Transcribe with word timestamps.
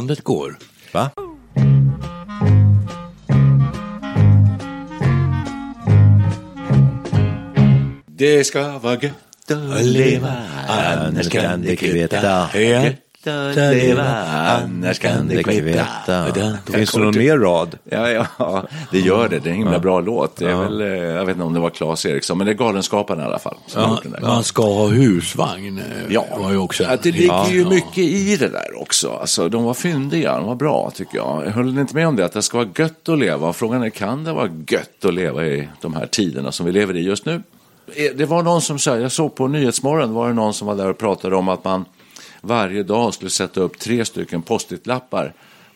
Landet 0.00 0.24
går. 0.24 0.56
Va? 0.92 1.10
Det 8.06 8.44
ska 8.44 8.78
vara 8.78 8.94
gött 8.94 9.50
att 9.50 9.84
leva, 9.84 10.36
annars 10.68 11.28
kan 11.28 11.62
det 11.62 11.76
kvitta. 11.76 12.48
Att 13.26 13.56
leva, 13.56 14.04
annars 14.04 14.98
kan 14.98 15.28
det 15.28 15.42
kvitta. 15.42 15.86
Finns 16.72 16.92
det 16.92 16.98
någon 17.00 17.18
mer 17.18 17.38
rad? 17.38 17.78
Ja, 17.84 18.08
ja, 18.38 18.64
det 18.92 19.00
gör 19.00 19.28
det. 19.28 19.38
Det 19.38 19.48
är 19.48 19.52
en 19.52 19.56
himla 19.58 19.78
bra 19.78 20.00
låt. 20.00 20.36
Det 20.36 20.50
är 20.50 20.54
väl, 20.56 20.80
eh, 20.80 20.86
jag 20.88 21.24
vet 21.26 21.34
inte 21.36 21.44
om 21.44 21.54
det 21.54 21.60
var 21.60 21.70
Claes 21.70 22.06
Eriksson, 22.06 22.38
men 22.38 22.46
det 22.46 22.52
är 22.52 22.54
Galenskaparna 22.54 23.22
i 23.22 23.26
alla 23.26 23.38
fall. 23.38 23.56
Ja, 23.74 23.98
man 24.22 24.44
ska 24.44 24.62
ha 24.62 24.86
husvagn. 24.88 25.78
eh, 25.78 25.84
Ja, 26.12 26.24
var 26.38 26.50
ju 26.50 26.56
också 26.56 26.84
att 26.84 27.02
det 27.02 27.10
ligger 27.12 27.50
ju 27.50 27.64
mycket 27.68 27.98
i 27.98 28.36
det 28.36 28.48
där 28.48 28.80
också. 28.82 29.10
Alltså, 29.20 29.48
de 29.48 29.64
var 29.64 29.74
fyndiga, 29.74 30.36
de 30.36 30.46
var 30.46 30.54
bra 30.54 30.90
tycker 30.94 31.16
jag. 31.16 31.42
Jag 31.46 31.50
höll 31.50 31.78
inte 31.78 31.94
med 31.94 32.08
om 32.08 32.16
det, 32.16 32.24
att 32.24 32.32
det 32.32 32.42
ska 32.42 32.58
vara 32.58 32.68
gött 32.78 33.08
att 33.08 33.18
leva. 33.18 33.52
Frågan 33.52 33.82
är, 33.82 33.90
kan 33.90 34.24
det 34.24 34.32
vara 34.32 34.48
gött 34.68 35.04
att 35.04 35.14
leva 35.14 35.44
i 35.46 35.68
de 35.80 35.94
här 35.94 36.06
tiderna 36.06 36.52
som 36.52 36.66
vi 36.66 36.72
lever 36.72 36.96
i 36.96 37.00
just 37.02 37.26
nu? 37.26 37.42
Eh, 37.94 38.10
Det 38.16 38.24
var 38.26 38.42
någon 38.42 38.60
som 38.62 38.78
sa, 38.78 38.96
jag 38.98 39.12
såg 39.12 39.34
på 39.34 39.46
Nyhetsmorgon, 39.48 40.14
var 40.14 40.28
det 40.28 40.34
någon 40.34 40.54
som 40.54 40.66
var 40.68 40.74
där 40.74 40.90
och 40.90 40.98
pratade 40.98 41.36
om 41.36 41.48
att 41.48 41.64
man 41.64 41.84
varje 42.40 42.82
dag 42.82 43.14
skulle 43.14 43.30
sätta 43.30 43.60
upp 43.60 43.78
tre 43.78 44.04
stycken 44.04 44.42
post-it-lappar 44.42 45.32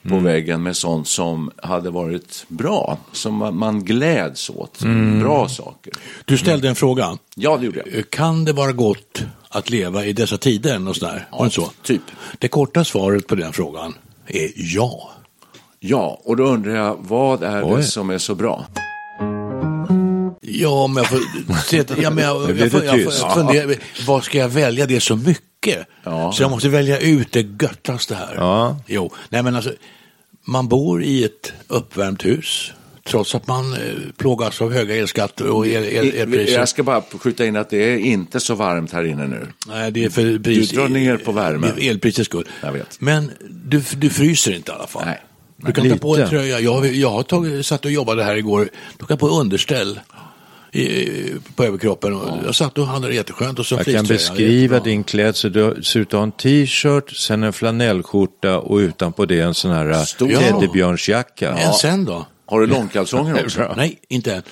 på 0.09 0.19
väggen 0.19 0.63
med 0.63 0.77
sånt 0.77 1.09
som 1.09 1.51
hade 1.63 1.91
varit 1.91 2.45
bra, 2.49 2.99
som 3.13 3.35
man- 3.35 3.57
man 3.57 3.85
gläds 3.85 4.51
åt, 4.51 4.81
bra 5.21 5.49
saker. 5.49 5.93
Du 6.25 6.39
ställde 6.39 6.69
en 6.69 6.75
fråga. 6.75 7.19
Ja, 7.37 7.57
det 7.57 7.67
gjorde 7.67 7.83
jag. 7.93 8.11
Kan 8.11 8.45
det 8.45 8.53
vara 8.53 8.73
gott 8.73 9.23
att 9.49 9.71
leva 9.71 10.05
i 10.05 10.13
dessa 10.13 10.37
tider? 10.39 10.79
Något 10.79 10.97
sånt 10.97 11.13
där? 11.13 11.29
Var 11.33 11.39
det 11.39 11.45
inte 11.45 11.55
så? 11.55 11.71
typ. 11.83 12.03
Det 12.39 12.49
korta 12.49 12.85
svaret 12.85 13.27
på 13.27 13.35
den 13.35 13.53
frågan 13.53 13.95
är 14.27 14.51
ja. 14.57 15.11
Ja, 15.81 16.21
och 16.25 16.37
då 16.37 16.45
undrar 16.45 16.75
jag, 16.75 16.97
vad 17.01 17.43
är 17.43 17.65
Oj. 17.65 17.77
det 17.77 17.83
som 17.83 18.11
är 18.11 18.19
så 18.19 18.35
bra? 18.35 18.67
Ja, 20.41 20.87
men 20.87 20.97
jag 20.97 21.07
får, 21.07 21.19
se, 21.65 21.85
ja, 22.03 22.11
men 22.11 22.25
jag, 22.25 22.51
jag, 23.55 23.77
vad 24.07 24.25
ska 24.25 24.39
jag 24.39 24.49
välja? 24.49 24.87
Det 24.87 24.97
är 24.97 25.01
så 25.01 25.17
mycket. 25.17 25.45
Ja. 26.05 26.33
Så 26.33 26.43
jag 26.43 26.51
måste 26.51 26.69
välja 26.69 26.99
ut 27.01 27.33
det 27.33 27.63
göttaste 27.63 28.15
här. 28.15 28.35
Ja. 28.37 28.81
Jo, 28.87 29.13
nej 29.29 29.43
men 29.43 29.57
alltså, 29.57 29.73
man 30.45 30.69
bor 30.69 31.03
i 31.03 31.25
ett 31.25 31.53
uppvärmt 31.69 32.25
hus. 32.25 32.73
Trots 33.07 33.35
att 33.35 33.47
man 33.47 33.73
eh, 33.73 33.79
plågas 34.17 34.63
av 34.63 34.73
höga 34.73 34.97
elskatter 34.97 35.47
och 35.47 35.67
el, 35.67 35.85
el, 35.85 36.15
elpriser. 36.15 36.59
Jag 36.59 36.69
ska 36.69 36.83
bara 36.83 37.03
skjuta 37.19 37.47
in 37.47 37.57
att 37.57 37.71
det 37.71 37.77
är 37.93 37.99
inte 37.99 38.41
så 38.41 38.55
varmt 38.55 38.93
här 38.93 39.05
inne 39.05 39.27
nu. 39.27 39.47
Nej, 39.69 39.91
det 39.91 40.05
är 40.05 40.11
för 40.11 40.39
pris, 40.39 40.71
Du 40.71 40.77
drar 40.77 40.89
ner 40.89 41.17
på 41.17 41.33
värmen. 41.33 41.73
Elprisets 41.79 42.27
skull. 42.27 42.49
Jag 42.61 42.73
vet. 42.73 43.01
Men 43.01 43.31
du, 43.51 43.83
du 43.97 44.11
fryser 44.11 44.53
inte 44.53 44.73
i 44.73 44.75
alla 44.75 44.87
fall. 44.87 45.03
Nej. 45.07 45.21
Du 45.57 45.73
kan 45.73 45.91
ta 45.91 45.97
på 45.97 46.15
en 46.15 46.21
Lite. 46.21 46.31
tröja. 46.31 46.61
Jag, 46.61 46.87
jag 46.95 47.11
har 47.11 47.23
tagit, 47.23 47.67
satt 47.67 47.85
och 47.85 47.91
jobbade 47.91 48.25
här 48.25 48.37
igår. 48.37 48.69
Tog 48.99 49.11
jag 49.11 49.19
på 49.19 49.29
underställ 49.29 50.01
i, 50.75 51.35
på 51.57 51.65
överkroppen. 51.65 52.15
Och 52.15 52.39
Jag 52.47 52.55
satt 52.55 52.79
och 52.79 52.87
hade 52.87 53.09
det 53.09 53.15
jätteskönt. 53.15 53.59
Och 53.59 53.67
så 53.67 53.75
Jag 53.75 53.87
kan 53.87 54.07
beskriva 54.07 54.81
din 54.81 55.05
klädsel. 55.05 55.53
Du 55.53 55.83
ser 55.83 56.01
ut 56.01 56.09
att 56.09 56.13
ha 56.13 56.23
en 56.23 56.33
t-shirt, 56.33 57.17
sen 57.17 57.43
en 57.43 57.53
flanellskjorta 57.53 58.59
och 58.59 58.77
utanpå 58.77 59.27
det 59.27 59.41
en 59.41 59.55
sån 59.55 59.71
här 59.71 60.05
Stor. 60.05 60.29
teddybjörnsjacka. 60.29 61.51
En 61.57 61.73
sen 61.73 62.05
då? 62.05 62.27
Har 62.47 62.61
du 62.61 62.67
långkalsonger 62.67 63.45
också? 63.45 63.75
Nej, 63.77 63.99
inte 64.09 64.35
än. 64.35 64.43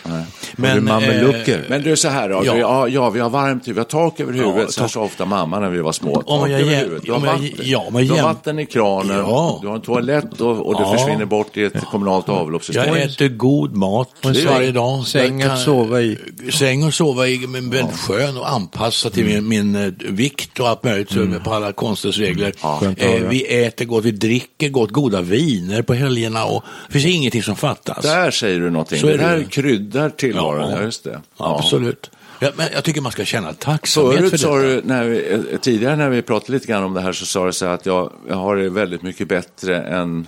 du 0.57 1.53
eh, 1.53 1.61
Men 1.69 1.83
du, 1.83 1.97
så 1.97 2.09
här 2.09 2.29
då. 2.29 2.43
Ja. 2.45 2.55
Vi, 2.85 2.93
ja, 2.95 3.11
vi 3.11 3.21
har 3.21 3.31
varmt, 3.31 3.69
vi 3.69 3.79
har 3.79 3.85
tak 3.85 4.21
över 4.21 4.33
huvudet. 4.33 4.57
Ja, 4.57 4.69
så 4.69 4.89
sa 4.89 5.01
ofta 5.01 5.25
mamma 5.25 5.61
när 5.61 5.71
vi 5.71 5.81
var 5.81 5.93
små. 5.93 6.15
Tak 6.15 6.25
Om 6.27 6.51
jag 6.51 6.61
över 6.61 6.75
huvudet. 6.75 7.03
Du 7.05 7.13
har 7.13 7.21
vatten, 7.21 7.51
ja, 7.63 7.87
men 7.93 8.07
du 8.07 8.13
har 8.13 8.23
vatten 8.23 8.59
i 8.59 8.67
kranen, 8.67 9.17
Ja. 9.19 9.59
du 9.63 9.69
har 9.69 9.75
en 9.75 9.81
toalett 9.81 10.41
och, 10.41 10.67
och 10.67 10.75
det 10.75 10.83
Ja. 10.83 10.97
försvinner 10.99 11.25
bort 11.25 11.57
i 11.57 11.63
ett 11.65 11.85
kommunalt 11.85 12.29
avloppssystem. 12.29 12.87
Jag 12.87 13.03
äter 13.03 13.29
god 13.29 13.77
mat 13.77 14.09
varje 14.23 14.73
dag. 14.73 15.07
säng 15.07 15.43
att 15.43 15.61
sova 15.61 16.01
i. 16.01 16.19
Säng 16.53 16.83
att 16.83 16.95
sova 16.95 17.29
i, 17.29 17.47
men 17.47 17.71
väldigt 17.71 17.97
skön 17.97 18.37
och 18.37 18.51
anpassad 18.51 19.13
till 19.13 19.25
min, 19.25 19.49
min 19.49 19.77
eh, 19.77 19.93
vikt 19.99 20.61
och 20.61 20.69
allt 20.69 20.85
möjligt 20.85 21.11
så 21.11 21.27
på 21.45 21.55
alla 21.55 21.73
konstens 21.73 22.19
regler. 22.19 22.53
Eh, 22.97 23.29
vi 23.29 23.65
äter 23.65 23.85
gott, 23.85 24.05
vi 24.05 24.11
dricker 24.11 24.69
gott, 24.69 24.91
goda 24.91 25.21
viner 25.21 25.83
på 25.83 25.95
helgerna 25.95 26.45
och 26.45 26.65
det 26.87 26.93
finns 26.93 27.15
ingenting 27.15 27.43
som 27.43 27.57
fattas. 27.57 27.82
Där 28.03 28.31
säger 28.31 28.61
du 28.61 28.71
någonting. 28.71 29.01
Så 29.01 29.07
är 29.07 29.19
det 29.19 29.25
där 29.25 29.37
det. 29.39 29.45
kryddar 29.45 30.11
tillvaron, 30.11 30.71
ja. 30.71 30.77
Ja. 30.77 30.83
just 30.83 31.05
det. 31.05 31.21
Absolut. 31.37 32.11
Ja, 32.41 32.51
men 32.57 32.67
jag 32.73 32.85
tycker 32.85 33.01
man 33.01 33.13
ska 33.13 33.25
känna 33.25 33.53
tacksamhet 33.53 34.21
för 34.21 34.29
Förut 34.29 34.41
sa 34.41 34.57
detta. 34.57 34.69
du, 34.69 34.83
när 34.85 35.05
vi, 35.05 35.33
eh, 35.33 35.59
tidigare 35.61 35.97
när 35.97 36.09
vi 36.11 36.23
pratade 36.23 36.53
lite 36.53 36.67
grann 36.67 36.85
om 36.85 36.95
det 36.95 37.01
här 37.01 37.13
så 37.13 37.27
sa 37.27 37.47
du 37.47 37.53
så 37.53 37.67
här 37.67 37.75
att 37.75 37.87
jag, 37.87 38.13
jag 38.29 38.37
har 38.37 38.57
det 38.57 38.69
väldigt 38.69 39.03
mycket 39.03 39.29
bättre 39.29 39.83
än 39.83 40.27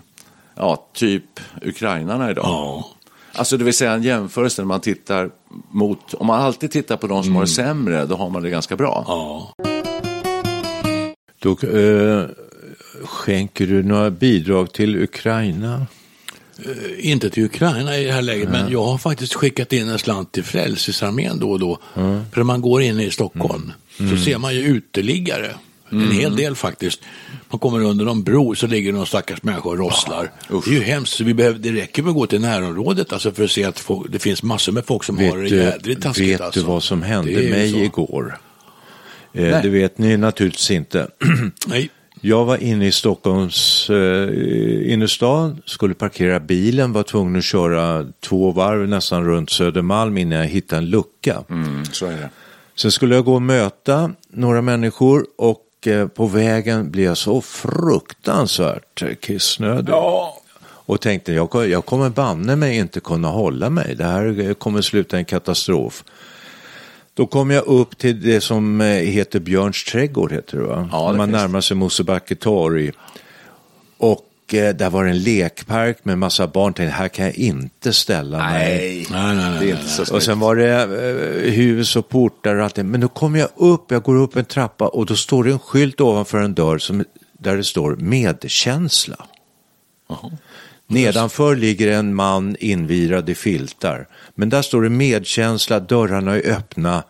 ja, 0.55 0.89
typ 0.93 1.41
ukrainarna 1.63 2.31
idag. 2.31 2.45
Ja. 2.45 2.91
Alltså 3.33 3.57
det 3.57 3.65
vill 3.65 3.75
säga 3.75 3.93
en 3.93 4.03
jämförelse 4.03 4.63
när 4.63 4.67
man 4.67 4.81
tittar 4.81 5.31
mot, 5.71 6.15
om 6.15 6.27
man 6.27 6.41
alltid 6.41 6.71
tittar 6.71 6.97
på 6.97 7.07
de 7.07 7.25
som 7.25 7.35
har 7.35 7.43
det 7.43 7.49
sämre, 7.49 8.07
då 8.07 8.17
har 8.17 8.31
man 8.31 8.43
det 8.43 8.51
ganska 8.51 8.77
bra. 8.77 9.05
Ja. 9.09 9.53
Då 11.39 11.51
äh, 11.51 12.25
skänker 13.05 13.67
du 13.67 13.83
några 13.83 14.11
bidrag 14.11 14.73
till 14.73 15.03
Ukraina? 15.03 15.87
Inte 16.99 17.31
till 17.31 17.45
Ukraina 17.45 17.99
i 17.99 18.05
det 18.05 18.13
här 18.13 18.23
läget, 18.23 18.49
men 18.51 18.73
jag 18.73 18.85
har 18.85 18.99
faktiskt 18.99 19.35
skickat 19.35 19.73
in 19.73 19.89
en 19.89 19.99
slant 19.99 20.33
till 20.33 20.45
Frälsningsarmén 20.45 21.39
då 21.39 21.51
och 21.51 21.59
då. 21.61 21.79
För 21.95 22.37
när 22.37 22.43
man 22.45 22.61
går 22.61 22.83
in 22.83 23.01
i 23.01 23.11
Stockholm 23.11 23.73
så 23.99 24.17
ser 24.25 24.39
man 24.39 24.55
ju 24.55 24.61
uteliggare. 24.61 25.51
En 25.91 26.11
hel 26.11 26.37
del 26.37 26.55
faktiskt. 26.57 27.01
Man 27.51 27.59
kommer 27.59 27.81
under 27.81 28.05
någon 28.05 28.23
bro 28.23 28.55
så 28.55 28.67
ligger 28.67 28.93
någon 28.93 29.07
stackars 29.07 29.43
människa 29.43 29.69
och 29.69 29.79
rosslar. 29.79 30.33
det 30.49 30.71
är 30.71 30.75
ju 30.75 30.83
hemskt. 30.83 31.21
Vi 31.21 31.35
behöver, 31.35 31.59
det 31.59 31.73
räcker 31.73 32.03
med 32.03 32.11
att 32.11 32.17
gå 32.17 32.27
till 32.27 32.41
närområdet 32.41 33.13
alltså 33.13 33.33
för 33.33 33.45
att 33.45 33.51
se 33.51 33.65
att 33.65 33.79
folk, 33.79 34.13
det 34.13 34.19
finns 34.19 34.43
massor 34.43 34.73
med 34.73 34.87
folk 34.87 35.05
som 35.05 35.19
har 35.19 35.37
det 35.37 35.43
Vet, 35.43 35.53
jädrigt 35.53 36.03
taskigt. 36.03 36.29
vet 36.29 36.41
alltså. 36.41 36.61
du 36.61 36.67
vad 36.67 36.83
som 36.83 37.03
hände 37.03 37.33
mig 37.51 37.71
så. 37.71 37.77
igår? 37.77 38.39
Eh, 39.33 39.63
det 39.63 39.69
vet 39.69 39.99
ni 39.99 40.17
naturligtvis 40.17 40.71
inte. 40.71 41.09
Nej. 41.67 41.91
Jag 42.27 42.45
var 42.45 42.57
inne 42.57 42.87
i 42.87 42.93
Stockholms 42.93 43.91
eh, 43.91 44.93
innerstad, 44.93 45.59
skulle 45.65 45.95
parkera 45.95 46.41
bilen, 46.41 46.93
var 46.93 47.03
tvungen 47.03 47.37
att 47.37 47.45
köra 47.45 48.07
två 48.21 48.51
varv 48.51 48.89
nästan 48.89 49.25
runt 49.25 49.51
Södermalm 49.51 50.19
innan 50.19 50.39
jag 50.39 50.47
hittade 50.47 50.79
en 50.79 50.91
lucka. 50.91 51.45
Mm, 51.51 51.85
så 51.85 52.07
är 52.07 52.11
det. 52.11 52.31
Sen 52.75 52.93
skulle 52.93 53.15
jag 53.15 53.25
gå 53.25 53.35
och 53.35 53.43
möta 53.43 54.13
några 54.29 54.63
människor 54.63 55.27
och 55.39 55.87
eh, 55.87 56.09
på 56.09 56.27
vägen 56.27 56.91
blev 56.91 57.05
jag 57.05 57.17
så 57.17 57.41
fruktansvärt 57.41 59.21
kissnödig. 59.21 59.95
Och 60.65 61.01
tänkte 61.01 61.33
jag, 61.33 61.69
jag 61.69 61.85
kommer 61.85 62.11
banne 62.11 62.57
mig 62.57 62.77
inte 62.77 63.01
kunna 63.01 63.29
hålla 63.29 63.71
mig. 63.71 63.95
Det 63.95 64.05
här 64.05 64.55
kommer 64.55 64.81
sluta 64.81 65.17
en 65.17 65.25
katastrof. 65.25 66.05
Då 67.15 67.27
kom 67.27 67.51
jag 67.51 67.65
upp 67.67 67.99
till 67.99 68.21
det 68.23 68.41
som 68.41 68.81
eh, 68.81 68.87
heter 68.87 69.41
Björns 69.41 69.85
trädgård. 69.85 70.33
Heter 70.33 70.57
det, 70.59 70.65
va? 70.65 70.89
Ja, 70.93 71.11
det 71.11 71.17
Man 71.17 71.29
finns 71.29 71.41
närmar 71.41 71.61
sig 71.61 71.77
Mosebacke 71.77 72.35
torg. 72.35 72.93
Och 73.99 74.55
eh, 74.55 74.75
där 74.75 74.91
var 74.91 75.05
det 75.05 75.11
en 75.11 75.23
lekpark 75.23 76.05
med 76.05 76.19
massa 76.19 76.47
barn. 76.47 76.75
Tänkte, 76.75 76.95
här 76.97 77.09
kan 77.09 77.25
jag 77.25 77.35
inte 77.35 77.93
ställa 77.93 78.39
mig. 78.39 78.53
Nej, 78.53 79.07
Nej, 79.11 79.37
nej, 79.37 79.51
nej. 79.51 79.61
det 79.61 79.71
är 79.71 79.75
inte 79.77 79.89
så 79.89 80.03
Och 80.03 80.09
snyggt. 80.09 80.25
sen 80.25 80.41
var 80.41 80.57
det 80.57 80.73
eh, 81.47 81.53
hus 81.53 81.97
och 81.97 82.09
portar 82.09 82.57
och 82.57 82.65
allt 82.65 82.75
det. 82.75 82.85
Men 82.85 83.01
då 83.01 83.09
kommer 83.09 83.39
jag 83.39 83.49
upp, 83.57 83.91
jag 83.91 84.03
går 84.03 84.17
upp 84.17 84.37
en 84.37 84.45
trappa 84.45 84.89
och 84.89 85.07
då 85.07 85.17
står 85.17 85.45
det 85.45 85.53
en 85.53 85.59
skylt 85.59 86.01
ovanför 86.01 86.39
en 86.39 86.55
dörr 86.55 86.79
som 86.79 87.05
där 87.39 87.57
det 87.57 87.65
står 87.65 87.97
medkänsla. 87.97 89.17
Nedanför 90.87 91.57
ligger 91.57 91.91
en 91.91 92.15
man 92.15 92.57
invirad 92.61 93.31
i 93.31 93.35
filtar. 93.35 94.09
Men 94.35 94.49
där 94.49 94.63
står 94.63 94.83
det 94.83 94.91
medkänsla, 94.91 95.81
dörrarna 95.81 96.35
är 96.35 96.51
öppna. 96.51 97.05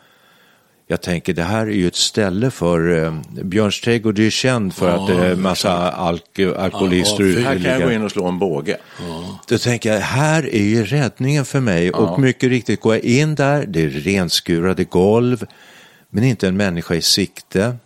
Jag 0.87 1.03
tänker 1.03 1.32
det 1.32 1.43
här 1.43 1.67
är 1.67 1.71
ju 1.71 1.87
ett 1.87 1.97
ställe 1.97 2.50
för 2.50 3.05
eh, 3.05 3.15
Björns 3.43 3.81
trädgård 3.81 4.19
är 4.19 4.23
ju 4.23 4.31
känd 4.31 4.75
för 4.75 4.88
att 4.88 5.06
det 5.06 5.26
är 5.26 5.37
massa 5.37 5.93
alk 5.93 6.38
alkoholister 6.59 7.25
Ja, 7.25 7.41
ja, 7.41 7.49
Här 7.49 7.59
kan 7.59 7.73
jag 7.73 7.82
gå 7.82 7.93
in 7.93 8.03
och 8.03 8.11
slå 8.11 8.26
en 8.26 8.38
båge. 8.38 8.76
Då 9.49 9.59
tänker 9.59 9.93
jag, 9.93 10.00
här 10.00 10.55
är 10.55 10.62
ju 10.62 10.85
räddningen 10.85 11.44
för 11.44 11.61
mig. 11.61 11.91
Och 11.91 12.21
mycket 12.21 12.49
riktigt 12.49 12.81
går 12.81 12.94
jag 12.94 13.05
in 13.05 13.35
där, 13.35 13.67
det 13.67 13.82
är 13.82 13.88
renskurade 13.88 14.85
golv, 14.85 15.47
men 16.11 16.25
inte 16.25 16.49
en 16.49 16.56
människa 16.56 16.94
i 16.94 17.03
sikte. 17.03 17.76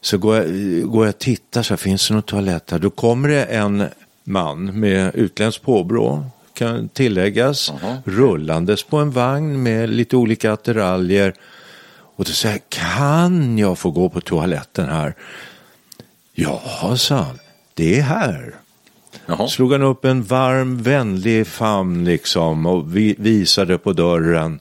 Så 0.00 0.18
går 0.18 0.36
jag, 0.36 0.46
går 0.90 1.06
jag 1.06 1.14
och 1.14 1.18
tittar, 1.18 1.62
så 1.62 1.72
här, 1.72 1.76
finns 1.76 2.08
det 2.08 2.14
någon 2.14 2.22
toalett 2.22 2.70
här? 2.70 2.78
Då 2.78 2.90
kommer 2.90 3.28
det 3.28 3.44
en 3.44 3.88
man 4.24 4.80
med 4.80 5.14
utländskt 5.14 5.64
påbrå, 5.64 6.24
kan 6.54 6.88
tilläggas, 6.88 7.72
rullandes 8.04 8.82
på 8.82 8.96
en 8.96 9.10
vagn 9.10 9.62
med 9.62 9.90
lite 9.90 10.16
olika 10.16 10.52
attiraljer. 10.52 11.34
Och 12.16 12.24
då 12.24 12.30
säger 12.30 12.54
jag, 12.54 12.68
kan 12.68 13.58
jag 13.58 13.78
få 13.78 13.90
gå 13.90 14.08
på 14.08 14.20
toaletten 14.20 14.88
här? 14.88 15.14
Ja, 16.32 16.60
sa 16.96 17.16
han, 17.16 17.38
det 17.74 17.98
är 17.98 18.02
här. 18.02 18.54
Jaha. 19.26 19.48
Slog 19.48 19.72
han 19.72 19.82
upp 19.82 20.04
en 20.04 20.22
varm, 20.22 20.82
vänlig 20.82 21.46
famn 21.46 22.04
liksom 22.04 22.66
och 22.66 22.96
vi, 22.96 23.14
visade 23.18 23.78
på 23.78 23.92
dörren. 23.92 24.60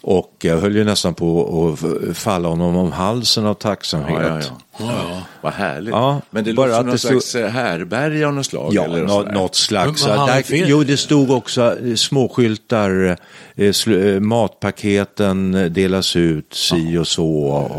Och 0.00 0.32
jag 0.42 0.56
höll 0.58 0.76
ju 0.76 0.84
nästan 0.84 1.14
på 1.14 1.74
att 2.10 2.16
falla 2.18 2.48
honom 2.48 2.76
om 2.76 2.92
halsen 2.92 3.46
av 3.46 3.54
tacksamhet. 3.54 4.22
Ja, 4.22 4.40
ja, 4.40 4.46
ja. 4.78 5.22
Vad 5.40 5.52
härligt. 5.52 5.90
Ja, 5.94 6.20
Men 6.30 6.44
det 6.44 6.52
bara 6.54 6.66
låter 6.66 6.78
att 6.78 6.80
som 6.80 6.86
någon 6.86 6.92
det 6.94 6.98
stod- 6.98 7.22
slags 7.22 7.34
eh, 7.34 7.50
härberge 7.50 8.26
av 8.26 8.34
något 8.34 8.46
slag? 8.46 8.74
Ja, 8.74 8.84
eller 8.84 9.02
nå, 9.02 9.08
sådär. 9.08 9.32
något 9.32 9.54
slags. 9.54 10.04
Där, 10.04 10.44
jo, 10.50 10.84
det 10.84 10.96
stod 10.96 11.30
också 11.30 11.78
eh, 11.86 11.94
småskyltar, 11.94 13.18
eh, 13.56 14.20
matpaketen 14.20 15.52
delas 15.72 16.16
ut, 16.16 16.54
si 16.54 16.98
och 16.98 17.08
så. 17.08 17.28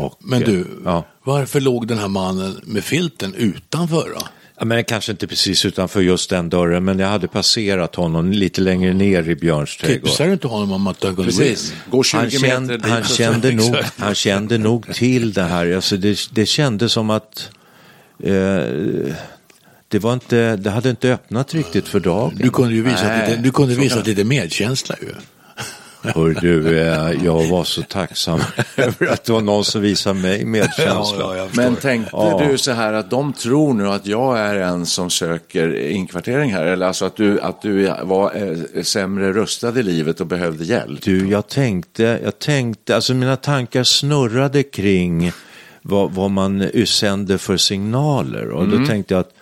Och, 0.00 0.14
Men 0.20 0.40
du, 0.42 0.66
Ja. 0.84 1.04
Varför 1.28 1.60
låg 1.60 1.86
den 1.86 1.98
här 1.98 2.08
mannen 2.08 2.60
med 2.62 2.84
filten 2.84 3.34
utanför 3.34 4.10
då? 4.14 4.26
Ja, 4.58 4.64
men 4.64 4.84
kanske 4.84 5.12
inte 5.12 5.26
precis 5.26 5.64
utanför 5.64 6.00
just 6.00 6.30
den 6.30 6.48
dörren, 6.48 6.84
men 6.84 6.98
jag 6.98 7.08
hade 7.08 7.28
passerat 7.28 7.94
honom 7.94 8.32
lite 8.32 8.60
längre 8.60 8.94
ner 8.94 9.28
i 9.28 9.34
Björns 9.34 9.76
trädgård. 9.76 10.08
Tipsar 10.08 10.26
du 10.26 10.32
inte 10.32 10.46
honom 10.48 10.72
om 10.72 10.86
att 10.86 11.02
han 11.02 11.16
kunde? 11.16 11.30
Precis. 11.30 11.74
Gå 11.90 12.02
20 12.02 12.16
Han 12.16 12.30
kände, 12.30 12.88
han, 12.88 13.04
kände 13.04 13.52
nog, 13.52 13.76
han 13.96 14.14
kände 14.14 14.58
nog 14.58 14.94
till 14.94 15.32
det 15.32 15.42
här. 15.42 15.74
Alltså 15.74 15.96
det, 15.96 16.18
det 16.30 16.46
kändes 16.46 16.92
som 16.92 17.10
att 17.10 17.50
eh, 18.22 18.32
det, 19.88 19.98
var 19.98 20.12
inte, 20.12 20.56
det 20.56 20.70
hade 20.70 20.90
inte 20.90 21.12
öppnat 21.12 21.54
riktigt 21.54 21.88
för 21.88 22.00
dagen. 22.00 22.38
Du 22.42 22.50
kunde 22.50 22.74
ju 22.74 22.82
visa 22.82 23.02
Nej, 23.02 23.30
lite, 23.30 23.42
du 23.42 23.50
kunde 23.52 23.74
visa 23.74 24.02
lite 24.02 24.24
medkänsla 24.24 24.96
ju. 25.00 25.14
Hör 26.14 26.40
du, 26.40 26.78
eh, 26.78 27.24
jag 27.24 27.46
var 27.48 27.64
så 27.64 27.82
tacksam 27.82 28.40
över 28.76 29.06
att 29.06 29.24
det 29.24 29.32
var 29.32 29.40
någon 29.40 29.64
som 29.64 29.80
visade 29.82 30.20
mig 30.20 30.44
medkänsla. 30.44 31.04
förstår. 31.04 31.56
Men 31.56 31.76
tänkte 31.76 32.10
Ja. 32.12 32.46
du 32.50 32.58
så 32.58 32.72
här 32.72 32.92
att 32.92 33.10
de 33.10 33.32
tror 33.32 33.74
nu 33.74 33.88
att 33.88 34.06
jag 34.06 34.38
är 34.38 34.54
en 34.54 34.86
som 34.86 35.10
söker 35.10 35.76
inkvartering 35.90 36.52
här? 36.52 36.64
Eller 36.66 36.86
alltså 36.86 37.04
att 37.04 37.16
du, 37.16 37.40
att 37.40 37.62
du 37.62 37.92
var 38.02 38.32
eh, 38.74 38.82
sämre 38.82 39.32
rustad 39.32 39.78
i 39.80 39.82
livet 39.82 40.20
och 40.20 40.26
behövde 40.26 40.64
hjälp? 40.64 41.02
Du, 41.02 41.28
jag 41.30 41.48
tänkte, 41.48 42.20
jag 42.24 42.38
tänkte, 42.38 42.94
alltså 42.94 43.14
mina 43.14 43.36
tankar 43.36 43.84
snurrade 43.84 44.62
kring 44.62 45.32
vad, 45.82 46.12
vad 46.12 46.30
man 46.30 46.70
sänder 46.86 47.38
för 47.38 47.56
signaler. 47.56 48.48
Och 48.50 48.68
då 48.68 48.86
tänkte 48.86 49.14
jag 49.14 49.20
att 49.20 49.32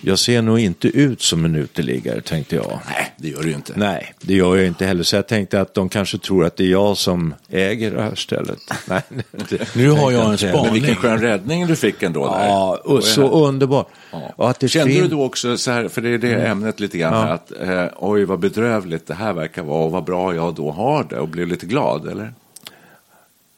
jag 0.00 0.18
ser 0.18 0.42
nog 0.42 0.58
inte 0.58 0.88
ut 0.88 1.22
som 1.22 1.44
en 1.44 1.54
uteliggare, 1.54 2.20
tänkte 2.20 2.56
jag. 2.56 2.80
Nej, 2.90 3.12
det 3.16 3.28
gör 3.28 3.42
du 3.42 3.48
ju 3.48 3.54
inte. 3.54 3.72
Nej, 3.76 4.14
det 4.20 4.34
gör 4.34 4.56
jag 4.56 4.66
inte 4.66 4.86
heller. 4.86 5.02
Så 5.02 5.16
jag 5.16 5.26
tänkte 5.26 5.60
att 5.60 5.74
de 5.74 5.88
kanske 5.88 6.18
tror 6.18 6.44
att 6.44 6.56
det 6.56 6.64
är 6.64 6.68
jag 6.70 6.96
som 6.96 7.34
äger 7.48 7.90
det 7.90 8.02
här 8.02 8.14
stället. 8.14 8.58
Nej, 8.88 9.02
det 9.48 9.76
Nu 9.76 9.90
har 9.90 10.12
jag 10.12 10.30
en 10.30 10.38
spaning. 10.38 10.62
Men 10.64 10.72
vilken 10.72 10.96
skön 10.96 11.20
räddning 11.20 11.66
du 11.66 11.76
fick 11.76 12.02
ändå 12.02 12.24
där. 12.26 12.46
Ja, 12.46 12.80
och 12.84 13.04
så 13.04 13.46
underbart. 13.46 13.88
Ja. 14.36 14.54
Kände 14.68 14.92
fin- 14.92 15.02
du 15.02 15.08
då 15.08 15.22
också 15.24 15.56
så 15.56 15.70
här, 15.70 15.88
för 15.88 16.00
det 16.02 16.08
är 16.08 16.18
det 16.18 16.34
ämnet 16.34 16.80
lite 16.80 16.98
grann, 16.98 17.14
här, 17.14 17.32
att 17.34 17.52
eh, 17.60 17.86
oj 17.96 18.24
vad 18.24 18.38
bedrövligt 18.38 19.06
det 19.06 19.14
här 19.14 19.32
verkar 19.32 19.62
vara 19.62 19.84
och 19.84 19.90
vad 19.92 20.04
bra 20.04 20.34
jag 20.34 20.54
då 20.54 20.70
har 20.70 21.04
det 21.10 21.18
och 21.18 21.28
blev 21.28 21.48
lite 21.48 21.66
glad, 21.66 22.08
eller? 22.08 22.32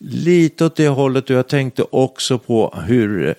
Lite 0.04 0.64
åt 0.64 0.76
det 0.76 0.88
hållet 0.88 1.30
och 1.30 1.36
jag 1.36 1.48
tänkte 1.48 1.84
också 1.90 2.38
på 2.38 2.74
hur 2.86 3.34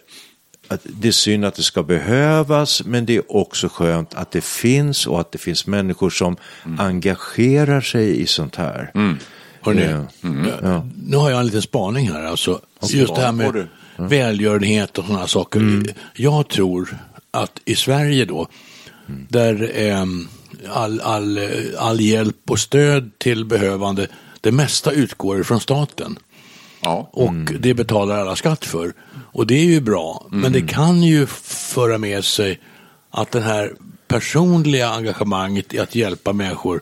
att 0.74 0.82
det 0.84 1.08
är 1.08 1.12
synd 1.12 1.46
att 1.46 1.56
det 1.56 1.64
ska 1.64 1.84
behövas 1.84 2.84
men 2.86 3.06
det 3.06 3.16
är 3.16 3.36
också 3.36 3.70
skönt 3.70 4.14
att 4.14 4.32
det 4.32 4.44
finns 4.44 5.08
och 5.08 5.20
att 5.20 5.32
det 5.32 5.38
finns 5.38 5.68
människor 5.68 6.10
som 6.10 6.38
engagerar 6.80 7.82
sig 7.82 8.22
i 8.22 8.28
sånt 8.28 8.56
här. 8.56 8.92
Hörrni, 9.62 9.82
Eh, 9.82 10.04
ja. 10.64 10.88
Nu 11.08 11.18
har 11.18 11.30
jag 11.30 11.40
en 11.40 11.46
liten 11.46 11.62
spaning 11.62 12.10
här. 12.12 12.24
Alltså, 12.24 12.60
just 12.90 13.16
det 13.16 13.22
här 13.22 13.32
med 13.32 13.54
du? 13.54 13.68
välgörenhet 13.98 14.98
och 14.98 15.06
sådana 15.06 15.28
saker. 15.28 15.60
Mm. 15.60 15.86
Jag 16.16 16.48
tror 16.48 16.98
att 17.32 17.60
i 17.66 17.76
Sverige 17.76 18.26
då, 18.26 18.48
Mm. 19.08 19.26
där 19.30 19.72
ehm, 19.76 20.28
all, 20.74 21.02
all, 21.02 21.38
eh, 21.38 21.44
all 21.78 22.02
hjälp 22.02 22.38
och 22.50 22.60
stöd 22.60 23.12
till 23.18 23.46
behövande, 23.46 24.08
det 24.42 24.52
mesta 24.52 24.92
utgår 24.92 25.44
från 25.44 25.60
staten. 25.60 26.20
Ja. 26.82 27.10
Och 27.14 27.30
Mm. 27.30 27.58
det 27.60 27.74
betalar 27.74 28.18
alla 28.18 28.36
skatt 28.36 28.66
för. 28.66 28.94
Och 29.34 29.48
det 29.48 29.56
är 29.56 29.66
ju 29.66 29.82
bra. 29.82 30.28
Men 30.30 30.40
Mm. 30.40 30.52
det 30.52 30.62
kan 30.74 31.04
ju 31.04 31.26
föra 31.26 31.98
med 31.98 32.26
sig 32.26 32.60
att 33.10 33.32
det 33.32 33.42
här 33.42 33.74
personliga 34.08 34.90
engagemanget 34.90 35.74
i 35.74 35.80
att 35.80 35.96
hjälpa 35.96 36.34
människor 36.34 36.82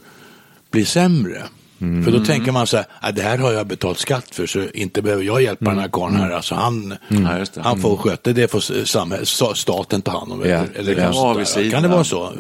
blir 0.72 0.86
sämre. 0.86 1.44
Mm. 1.82 2.04
För 2.04 2.12
då 2.12 2.26
tänker 2.26 2.52
man 2.52 2.68
så 2.68 2.78
här, 2.78 2.86
"Ah, 3.02 3.12
det 3.12 3.22
här 3.22 3.38
har 3.38 3.52
jag 3.52 3.68
betalt 3.68 4.00
skatt 4.00 4.26
för 4.36 4.46
så 4.48 4.64
inte 4.74 5.02
behöver 5.02 5.24
jag 5.24 5.42
hjälpa 5.42 5.66
den 5.66 5.72
Mm. 5.74 5.82
här 5.82 5.90
karln 5.90 6.16
här. 6.16 6.32
Alltså 6.32 6.56
han, 6.56 6.94
Ja, 7.08 7.38
just 7.40 7.54
det. 7.54 7.62
han 7.62 7.80
får 7.82 7.98
sköta 7.98 8.34
det, 8.34 8.52
får 8.52 8.86
samhället, 8.86 9.28
staten 9.56 10.02
ta 10.02 10.12
hand 10.20 10.32
om. 10.32 10.40
Ja, 10.40 10.46
eller, 10.46 10.68
det 10.74 10.80
eller 10.80 10.96
kan 10.96 11.14
avigsidorna. 11.18 11.72
Kan 11.72 11.84
det 11.84 11.90
vara 11.90 12.04
så? 12.04 12.32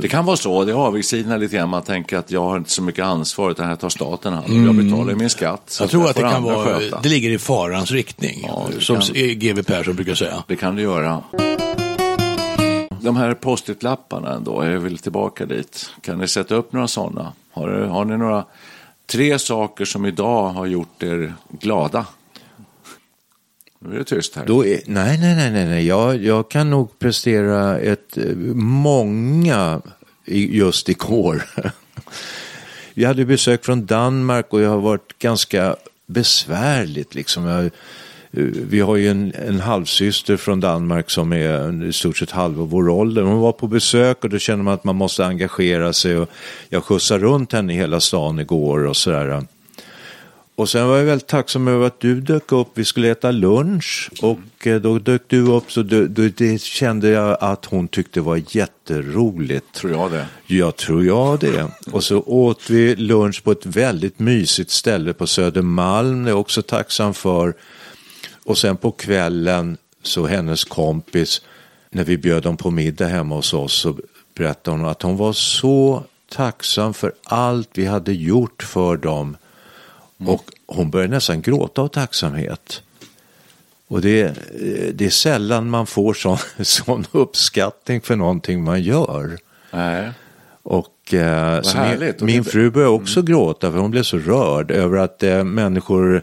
Det 0.00 0.08
kan 0.08 0.24
vara 0.24 0.36
så, 0.36 0.64
det 0.64 0.72
är 0.72 0.76
avigsidorna 0.76 1.36
lite 1.36 1.56
grann. 1.56 1.68
Man 1.68 1.82
tänker 1.82 2.16
att 2.18 2.30
jag 2.30 2.40
har 2.42 2.56
inte 2.56 2.70
så 2.70 2.82
mycket 2.82 3.04
ansvar 3.04 3.50
utan 3.50 3.66
här 3.66 3.76
tar 3.76 3.88
staten 3.88 4.32
hand 4.32 4.46
om. 4.46 4.66
Jag 4.66 4.74
betalar 4.74 5.14
min 5.14 5.30
skatt. 5.30 5.62
så 5.66 5.82
Jag 5.82 5.90
tror 5.90 6.08
att 6.10 6.16
det 6.16 6.22
kan 6.22 6.34
andra 6.34 6.54
vara, 6.54 6.64
sköta. 6.78 7.00
det 7.02 7.08
ligger 7.08 7.30
i 7.30 7.38
farans 7.38 7.90
riktning. 7.90 8.44
Ja, 8.48 8.66
det 8.74 8.80
som 8.84 8.96
kan- 9.00 9.14
GW 9.14 9.62
Persson 9.62 9.94
brukar 9.96 10.14
säga. 10.14 10.42
Det 10.48 10.56
kan 10.56 10.76
det 10.76 10.82
göra. 10.82 11.22
De 13.02 13.16
här 13.16 13.34
post-it-lapparna 13.34 14.34
ändå, 14.34 14.64
jag 14.64 14.80
vill 14.80 14.98
tillbaka 14.98 15.46
dit. 15.46 15.90
Kan 16.00 16.18
ni 16.18 16.28
sätta 16.28 16.54
upp 16.54 16.72
några 16.72 16.88
sådana? 16.88 17.32
Har, 17.52 17.68
har 17.68 18.04
ni 18.04 18.16
några 18.16 18.44
tre 19.06 19.38
saker 19.38 19.84
som 19.84 20.06
idag 20.06 20.48
har 20.48 20.66
gjort 20.66 21.02
er 21.02 21.34
glada? 21.48 22.06
Nu 23.78 23.94
är 23.94 23.98
det 23.98 24.04
tyst 24.04 24.36
här. 24.36 24.46
Då 24.46 24.66
är, 24.66 24.80
nej, 24.86 25.18
nej, 25.18 25.36
nej, 25.36 25.50
nej, 25.50 25.66
nej. 25.66 25.86
Jag, 25.86 26.22
jag 26.22 26.50
kan 26.50 26.70
nog 26.70 26.98
prestera 26.98 27.78
ett, 27.78 28.18
många 28.54 29.42
många 29.42 29.82
i, 30.24 30.56
just 30.56 30.88
igår. 30.88 31.42
Vi 32.94 33.04
hade 33.04 33.24
besök 33.24 33.64
från 33.64 33.86
Danmark 33.86 34.52
och 34.52 34.60
jag 34.60 34.70
har 34.70 34.80
varit 34.80 35.18
ganska 35.18 35.76
besvärligt. 36.06 37.14
Liksom. 37.14 37.44
Jag, 37.44 37.70
vi 38.34 38.80
har 38.80 38.96
ju 38.96 39.08
en, 39.08 39.32
en 39.48 39.60
halvsyster 39.60 40.36
från 40.36 40.60
Danmark 40.60 41.10
som 41.10 41.32
är 41.32 41.84
i 41.84 41.92
stort 41.92 42.16
sett 42.16 42.30
halva 42.30 42.64
vår 42.64 42.88
ålder. 42.88 43.22
Hon 43.22 43.38
var 43.38 43.52
på 43.52 43.66
besök 43.66 44.24
och 44.24 44.30
då 44.30 44.38
känner 44.38 44.62
man 44.62 44.74
att 44.74 44.84
man 44.84 44.96
måste 44.96 45.26
engagera 45.26 45.92
sig. 45.92 46.16
Och 46.16 46.30
jag 46.68 46.84
skjutsade 46.84 47.24
runt 47.24 47.52
henne 47.52 47.72
i 47.72 47.76
hela 47.76 48.00
stan 48.00 48.38
igår 48.38 48.86
och 48.86 48.96
sådär. 48.96 49.44
Och 50.54 50.68
sen 50.68 50.88
var 50.88 50.96
jag 50.96 51.04
väldigt 51.04 51.28
tacksam 51.28 51.68
över 51.68 51.86
att 51.86 52.00
du 52.00 52.20
dök 52.20 52.52
upp. 52.52 52.68
Vi 52.74 52.84
skulle 52.84 53.10
äta 53.10 53.30
lunch 53.30 54.10
och 54.22 54.66
eh, 54.66 54.80
då 54.80 54.98
dök 54.98 55.22
du 55.26 55.40
upp 55.40 55.72
så 55.72 55.82
då, 55.82 56.06
då, 56.06 56.28
det 56.36 56.62
kände 56.62 57.08
jag 57.08 57.36
att 57.40 57.64
hon 57.64 57.88
tyckte 57.88 58.20
var 58.20 58.42
jätteroligt. 58.48 59.72
Tror 59.74 59.92
jag 59.92 60.10
det. 60.10 60.26
Jag 60.46 60.76
tror 60.76 61.04
jag 61.04 61.38
det. 61.38 61.66
Och 61.92 62.04
så 62.04 62.20
åt 62.20 62.70
vi 62.70 62.96
lunch 62.96 63.44
på 63.44 63.52
ett 63.52 63.66
väldigt 63.66 64.18
mysigt 64.18 64.70
ställe 64.70 65.12
på 65.12 65.26
Södermalm. 65.26 66.24
Det 66.24 66.28
är 66.28 66.32
jag 66.32 66.40
också 66.40 66.62
tacksam 66.62 67.14
för. 67.14 67.54
Och 68.44 68.58
sen 68.58 68.76
på 68.76 68.90
kvällen 68.90 69.76
så 70.02 70.26
hennes 70.26 70.64
kompis, 70.64 71.42
när 71.90 72.04
vi 72.04 72.18
bjöd 72.18 72.42
dem 72.42 72.56
på 72.56 72.70
middag 72.70 73.06
hemma 73.06 73.34
hos 73.34 73.54
oss 73.54 73.72
så 73.72 73.96
berättade 74.34 74.76
hon 74.76 74.86
att 74.86 75.02
hon 75.02 75.16
var 75.16 75.32
så 75.32 76.04
tacksam 76.28 76.94
för 76.94 77.12
allt 77.24 77.68
vi 77.74 77.86
hade 77.86 78.12
gjort 78.12 78.62
för 78.62 78.96
dem. 78.96 79.36
Och 80.26 80.44
hon 80.66 80.90
började 80.90 81.14
nästan 81.14 81.42
gråta 81.42 81.82
av 81.82 81.88
tacksamhet. 81.88 82.82
Och 83.88 84.00
det, 84.00 84.34
det 84.94 85.06
är 85.06 85.10
sällan 85.10 85.70
man 85.70 85.86
får 85.86 86.14
sån, 86.14 86.38
sån 86.60 87.04
uppskattning 87.12 88.00
för 88.00 88.16
någonting 88.16 88.64
man 88.64 88.82
gör. 88.82 89.38
Nej. 89.70 90.10
Och 90.62 91.14
eh, 91.14 91.62
min, 91.74 92.14
min 92.20 92.44
fru 92.44 92.70
började 92.70 92.92
också 92.94 93.22
gråta 93.22 93.72
för 93.72 93.78
hon 93.78 93.90
blev 93.90 94.02
så 94.02 94.18
rörd 94.18 94.70
över 94.70 94.98
att 94.98 95.22
eh, 95.22 95.44
människor 95.44 96.22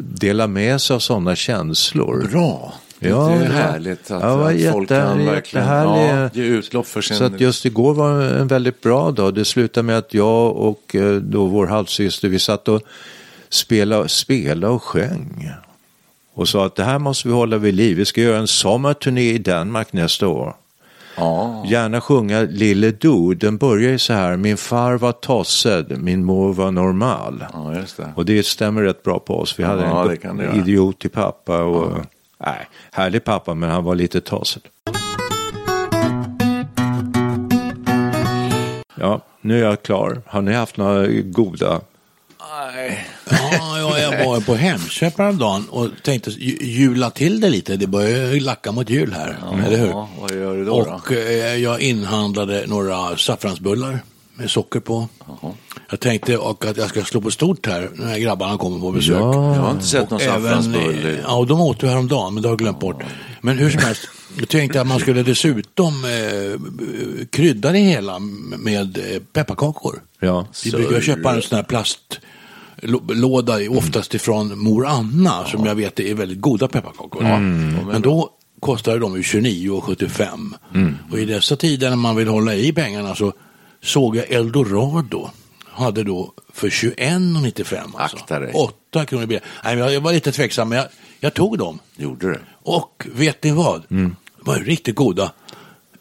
delar 0.00 0.46
med 0.46 0.80
sig 0.80 0.94
av 0.94 0.98
sådana 0.98 1.36
känslor. 1.36 2.28
Bra. 2.30 2.74
Ja, 2.98 3.28
det 3.28 3.44
är 3.46 3.50
härligt 3.50 4.10
att, 4.10 4.22
ja, 4.22 4.28
att 4.28 4.42
folk 4.42 4.60
jätte- 4.60 4.86
kan 4.86 5.26
verkligen 5.26 5.66
ja, 5.66 6.30
ge 6.32 6.42
utlopp 6.44 6.86
för 6.86 7.00
sin... 7.00 7.16
Så 7.16 7.24
att 7.24 7.40
just 7.40 7.66
igår 7.66 7.94
var 7.94 8.22
en 8.22 8.46
väldigt 8.46 8.80
bra 8.80 9.10
dag. 9.10 9.34
Det 9.34 9.44
slutade 9.44 9.86
med 9.86 9.98
att 9.98 10.14
jag 10.14 10.56
och 10.56 10.94
eh, 10.94 11.16
då 11.16 11.46
vår 11.46 11.66
halvsyster, 11.66 12.28
vi 12.28 12.38
satt 12.38 12.68
och 12.68 12.82
spelade, 13.48 14.08
spelade 14.08 14.72
och 14.72 14.82
sjöng. 14.82 15.50
Och 16.34 16.48
sa 16.48 16.66
att 16.66 16.74
det 16.74 16.84
här 16.84 16.98
måste 16.98 17.28
vi 17.28 17.34
hålla 17.34 17.58
vid 17.58 17.74
liv. 17.74 17.96
Vi 17.96 18.04
ska 18.04 18.20
göra 18.20 18.38
en 18.38 18.46
sommarturné 18.46 19.32
i 19.32 19.38
Danmark 19.38 19.92
nästa 19.92 20.28
år. 20.28 20.56
Ja. 21.16 21.64
Gärna 21.66 22.00
sjunga 22.00 22.40
Lille 22.40 22.90
Do. 22.90 23.34
Den 23.34 23.56
börjar 23.56 23.90
ju 23.90 23.98
så 23.98 24.12
här. 24.12 24.36
Min 24.36 24.56
far 24.56 24.94
var 24.98 25.12
tossed, 25.12 25.98
min 26.02 26.24
mor 26.24 26.52
var 26.52 26.70
normal. 26.70 27.44
just 27.76 27.96
det. 27.96 28.12
Och 28.16 28.24
det 28.24 28.46
stämmer 28.46 28.82
rätt 28.82 29.02
bra 29.02 29.18
på 29.18 29.38
oss. 29.40 29.58
Vi 29.58 29.64
hade 29.64 29.82
Ja, 29.82 30.12
en 30.22 30.36
det 30.36 30.44
göra. 30.44 30.54
idiotisk 30.56 31.14
pappa. 31.14 31.62
Och, 31.62 31.92
Nej, 32.38 32.66
härlig 32.92 33.24
pappa, 33.24 33.54
men 33.54 33.70
han 33.70 33.84
var 33.84 33.94
lite 33.94 34.20
tossed. 34.20 34.62
Ja, 39.00 39.20
nu 39.40 39.58
är 39.60 39.64
jag 39.64 39.82
klar. 39.82 40.22
Har 40.26 40.42
ni 40.42 40.52
haft 40.52 40.76
några 40.76 41.06
goda? 41.06 41.80
Nej. 42.74 43.06
Ja, 43.30 43.78
ja, 43.78 43.98
jag 43.98 44.26
var 44.26 44.40
på 44.40 44.54
Hemköp 44.54 45.18
häromdagen 45.18 45.68
och 45.70 45.88
tänkte 46.02 46.30
ju- 46.30 46.58
jula 46.66 47.10
till 47.10 47.40
det 47.40 47.48
lite. 47.48 47.76
Det 47.76 47.86
börjar 47.86 48.32
ju 48.32 48.40
lacka 48.40 48.72
mot 48.72 48.90
jul 48.90 49.12
här, 49.12 49.36
eller 49.66 49.76
hur? 49.76 49.86
Ja, 49.88 50.08
vad 50.20 50.30
gör 50.34 50.56
du 50.56 50.64
då? 50.64 50.84
då? 50.84 50.90
Och 50.90 51.12
eh, 51.12 51.54
jag 51.56 51.80
inhandlade 51.80 52.64
några 52.66 53.16
saffransbullar 53.16 53.98
med 54.34 54.50
socker 54.50 54.80
på. 54.80 55.08
Jag 55.90 56.00
tänkte 56.00 56.36
och 56.38 56.64
att 56.64 56.76
jag 56.76 56.88
ska 56.88 57.02
slå 57.04 57.20
på 57.20 57.30
stort 57.30 57.66
här 57.66 57.90
när 57.94 58.18
grabbarna 58.18 58.58
kommer 58.58 58.80
på 58.80 58.92
besök. 58.92 59.16
Jag 59.16 59.32
har 59.32 59.70
inte 59.70 59.84
sett 59.86 60.10
någon 60.10 60.16
Och 60.16 60.22
även, 60.26 60.42
saffransbulle. 60.42 61.12
eh, 61.12 61.18
Ja, 61.22 61.34
och 61.36 61.46
de 61.46 61.60
åt 61.60 61.82
ju 61.82 61.86
häromdagen, 61.86 62.34
men 62.34 62.42
det 62.42 62.48
har 62.48 62.52
jag 62.52 62.58
glömt 62.58 62.80
bort. 62.80 63.02
Men 63.40 63.58
hur 63.58 63.70
som 63.70 63.80
helst, 63.82 64.08
jag 64.38 64.48
tänkte 64.48 64.80
att 64.80 64.86
man 64.86 64.98
skulle 65.00 65.22
dessutom 65.22 66.04
eh, 66.04 67.26
krydda 67.30 67.72
det 67.72 67.78
hela 67.78 68.18
med 68.58 68.98
eh, 68.98 69.20
pepparkakor. 69.32 70.02
Ja. 70.20 70.46
Vi 70.64 70.70
brukar 70.70 71.00
köpa 71.00 71.34
en 71.34 71.42
sån 71.42 71.56
här 71.56 71.62
plastlåda, 72.80 73.70
oftast 73.70 74.14
ifrån 74.14 74.58
Mor 74.58 74.86
Anna, 74.86 75.44
som 75.46 75.64
jag 75.66 75.74
vet 75.74 76.00
är 76.00 76.14
väldigt 76.14 76.40
goda 76.40 76.68
pepparkakor. 76.68 77.22
Men 77.92 78.02
då 78.02 78.30
kostade 78.60 78.98
de 78.98 79.16
ju 79.16 79.22
29,75. 79.22 80.54
Och 81.12 81.18
i 81.18 81.24
dessa 81.24 81.56
tider 81.56 81.90
när 81.90 81.96
man 81.96 82.16
vill 82.16 82.28
hålla 82.28 82.54
i 82.54 82.72
pengarna 82.72 83.14
så 83.14 83.32
såg 83.82 84.16
jag 84.16 84.30
Eldorado 84.30 85.30
hade 85.70 86.02
då 86.04 86.32
för 86.52 86.68
21,95 86.68 87.76
alltså. 87.96 88.16
Akta 88.16 88.38
dig. 88.38 88.52
8 88.54 89.04
kronor 89.04 89.26
billigare. 89.26 89.44
Nej, 89.64 89.78
jag- 89.78 89.92
jag 89.94 90.00
var 90.00 90.12
lite 90.12 90.32
tveksam, 90.32 90.68
men 90.68 90.78
jag, 90.78 90.86
jag 91.20 91.34
tog 91.34 91.58
dem. 91.58 91.78
Gjorde 91.96 92.26
du? 92.26 92.38
Och 92.62 93.06
vet 93.14 93.44
ni 93.44 93.50
vad? 93.50 93.82
De 93.88 94.16
var 94.40 94.56
riktigt 94.56 94.94
goda. 94.96 95.32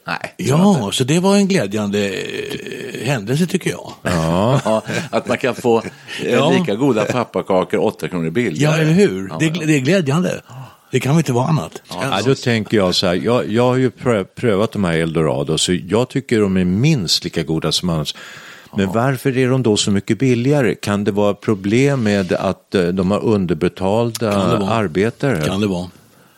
Nej. 0.07 0.33
Ja, 0.37 0.89
så 0.93 1.03
det 1.03 1.19
var 1.19 1.35
en 1.35 1.47
glädjande 1.47 2.09
eh, 2.09 3.05
händelse 3.07 3.45
tycker 3.45 3.69
jag. 3.69 3.91
Ja, 4.01 4.81
att 5.09 5.27
man 5.27 5.37
kan 5.37 5.55
få 5.55 5.77
eh, 6.23 6.31
Ja. 6.33 6.51
lika 6.59 6.75
goda 6.75 7.05
pepparkakor 7.05 7.79
8 7.79 8.07
kronor 8.07 8.29
billigare. 8.29 8.75
Ja, 8.75 8.81
eller 8.81 8.91
hur? 8.93 9.27
Ja, 9.29 9.37
det, 9.39 9.51
men- 9.51 9.67
det 9.67 9.75
är 9.75 9.79
glädjande. 9.79 10.41
Det 10.91 10.99
kan 10.99 11.11
väl 11.15 11.17
inte 11.19 11.33
vara 11.33 11.47
annat? 11.47 11.81
Ja, 11.89 12.19
då 12.25 12.35
tänker 12.35 12.77
jag 12.77 12.95
så 12.95 13.07
här, 13.07 13.13
jag, 13.15 13.49
jag 13.51 13.63
har 13.63 13.75
ju 13.75 13.89
prö- 13.89 14.23
prövat 14.23 14.71
de 14.71 14.83
här 14.83 14.93
Eldorado, 14.97 15.57
så 15.57 15.73
jag 15.73 16.09
tycker 16.09 16.39
de 16.41 16.57
är 16.57 16.65
minst 16.65 17.23
lika 17.23 17.43
goda 17.43 17.71
som 17.71 17.89
annars. 17.89 18.15
Men 18.77 18.91
varför 18.91 19.37
är 19.37 19.49
de 19.49 19.63
då 19.63 19.77
så 19.77 19.91
mycket 19.91 20.19
billigare? 20.19 20.75
Kan 20.75 21.03
det 21.03 21.11
vara 21.11 21.33
problem 21.33 22.03
med 22.03 22.33
att 22.33 22.75
eh, 22.75 22.83
de 22.87 23.11
har 23.11 23.23
underbetalda 23.23 24.31
Kan 24.31 24.49
det 24.49 24.57
vara. 24.57 24.69
arbetare? 24.69 25.41
Kan 25.45 25.61
det 25.61 25.67
vara? 25.67 25.89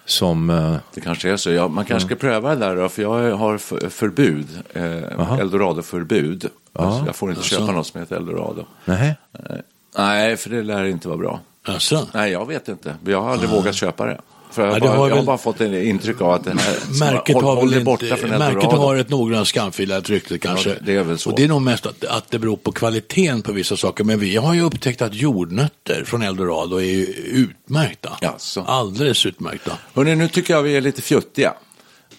Som, 0.08 0.50
eh, 0.50 0.76
Det 0.94 1.02
kanske 1.02 1.32
är 1.32 1.38
så. 1.38 1.52
Ja, 1.52 1.68
man 1.68 1.86
kanske 1.86 2.08
ska 2.08 2.16
pröva 2.16 2.50
det 2.56 2.66
där 2.66 2.76
då, 2.76 2.90
för 2.90 3.02
jag 3.02 3.38
har 3.38 3.58
för, 3.58 3.90
förbud. 3.90 4.48
Eh, 4.74 5.40
Eldorado-förbud. 5.40 6.50
Alltså, 6.74 7.06
jag 7.06 7.16
får 7.16 7.30
inte 7.30 7.40
Alltså. 7.40 7.56
köpa 7.60 7.72
något 7.72 7.88
som 7.88 8.00
heter 8.00 8.16
Eldorado. 8.16 8.66
nej. 8.86 9.16
Eh, 9.34 9.56
nej, 9.98 10.38
för 10.38 10.50
det 10.50 10.64
lär 10.64 10.84
inte 10.86 11.08
vara 11.08 11.18
bra. 11.18 11.40
Alltså, 11.68 12.08
Nej, 12.14 12.32
jag 12.32 12.48
vet 12.48 12.68
inte. 12.68 12.96
Jag 13.06 13.22
har 13.22 13.32
aldrig 13.32 13.50
vågat 13.50 13.76
köpa 13.76 14.06
det. 14.06 14.22
För 14.58 14.66
jag, 14.66 14.70
Ja, 14.70 14.74
har 14.74 14.80
det 14.80 14.88
bara, 14.88 14.98
har 14.98 15.08
jag 15.08 15.16
har 15.16 15.18
väl- 15.18 15.26
bara 15.26 15.38
fått 15.38 15.62
en 15.62 15.74
intryck 15.88 16.22
av 16.22 16.32
att 16.32 16.44
det 16.44 16.50
här 16.60 17.00
märket 17.00 17.34
håll, 17.36 17.44
har 17.44 17.56
håll 17.56 17.70
väl 17.70 17.88
inte, 17.88 18.16
från 18.18 18.30
märket 18.30 18.72
har 18.72 18.96
ett 18.96 19.10
noggrant 19.10 19.48
skamfilat 19.48 20.10
rykte 20.10 20.38
kanske. 20.38 20.76
det 20.86 20.96
är 20.96 21.04
väl 21.04 21.18
så. 21.18 21.30
Och 21.30 21.36
det 21.38 21.44
är 21.44 21.48
nog 21.48 21.62
mest 21.62 21.86
att, 21.86 22.04
att 22.06 22.32
det 22.32 22.40
beror 22.40 22.58
på 22.58 22.72
kvaliteten 22.72 23.42
på 23.42 23.52
vissa 23.52 23.78
saker. 23.78 24.04
Men 24.04 24.20
vi 24.20 24.36
har 24.36 24.54
ju 24.54 24.62
upptäckt 24.62 25.02
att 25.02 25.14
jordnötter 25.14 26.04
från 26.06 26.22
Eldorado 26.22 26.76
är 26.78 26.82
ju 26.86 27.06
utmärkta. 27.06 28.18
Jaså. 28.22 28.62
Alldeles 28.62 29.26
utmärkta. 29.26 29.72
Hörrni, 29.94 30.16
nu 30.16 30.28
tycker 30.28 30.54
jag 30.54 30.64
vi 30.64 30.76
är 30.76 30.82
lite 30.82 31.02
fjuttiga. 31.02 31.54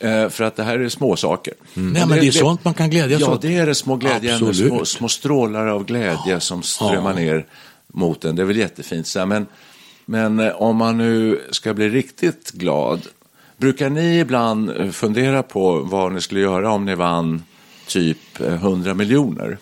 Eh, 0.01 0.29
för 0.29 0.45
att 0.45 0.57
det 0.57 0.63
här 0.63 0.79
är 0.79 0.89
små 0.89 1.17
saker. 1.17 1.55
Nej, 1.75 2.07
men 2.07 2.21
det 2.21 2.27
är 2.27 2.31
sånt 2.33 2.65
man 2.65 2.75
kan 2.75 2.91
glädjas 2.91 3.21
Ja, 3.21 3.31
åt. 3.31 3.43
det 3.43 3.57
är 3.57 3.67
det. 3.67 3.75
Små 3.75 3.97
glädjeämnen, 3.97 4.55
små, 4.55 4.85
små 4.85 5.09
strålar 5.09 5.67
av 5.67 5.85
glädje 5.85 6.41
som 6.41 6.63
strömmar 6.63 7.15
ner 7.15 7.47
mot 7.93 8.25
en. 8.25 8.37
Det 8.37 8.43
är 8.43 8.47
väl 8.47 8.57
jättefint. 8.57 9.07
Så 9.07 9.27
men, 9.27 9.47
men 10.09 10.41
eh, 10.41 10.63
om 10.63 10.77
man 10.77 10.99
nu 10.99 11.41
ska 11.51 11.75
bli 11.75 11.89
riktigt 11.89 12.51
glad, 12.53 13.01
brukar 13.57 13.91
ni 13.91 14.19
ibland 14.19 14.71
eh, 14.71 14.91
fundera 14.91 15.43
på 15.43 15.81
vad 15.81 16.13
ni 16.13 16.21
skulle 16.21 16.41
göra 16.41 16.71
om 16.71 16.85
ni 16.85 16.95
vann 16.95 17.43
typ 17.87 18.41
eh, 18.41 18.55
100 18.55 18.95
miljoner? 18.95 19.59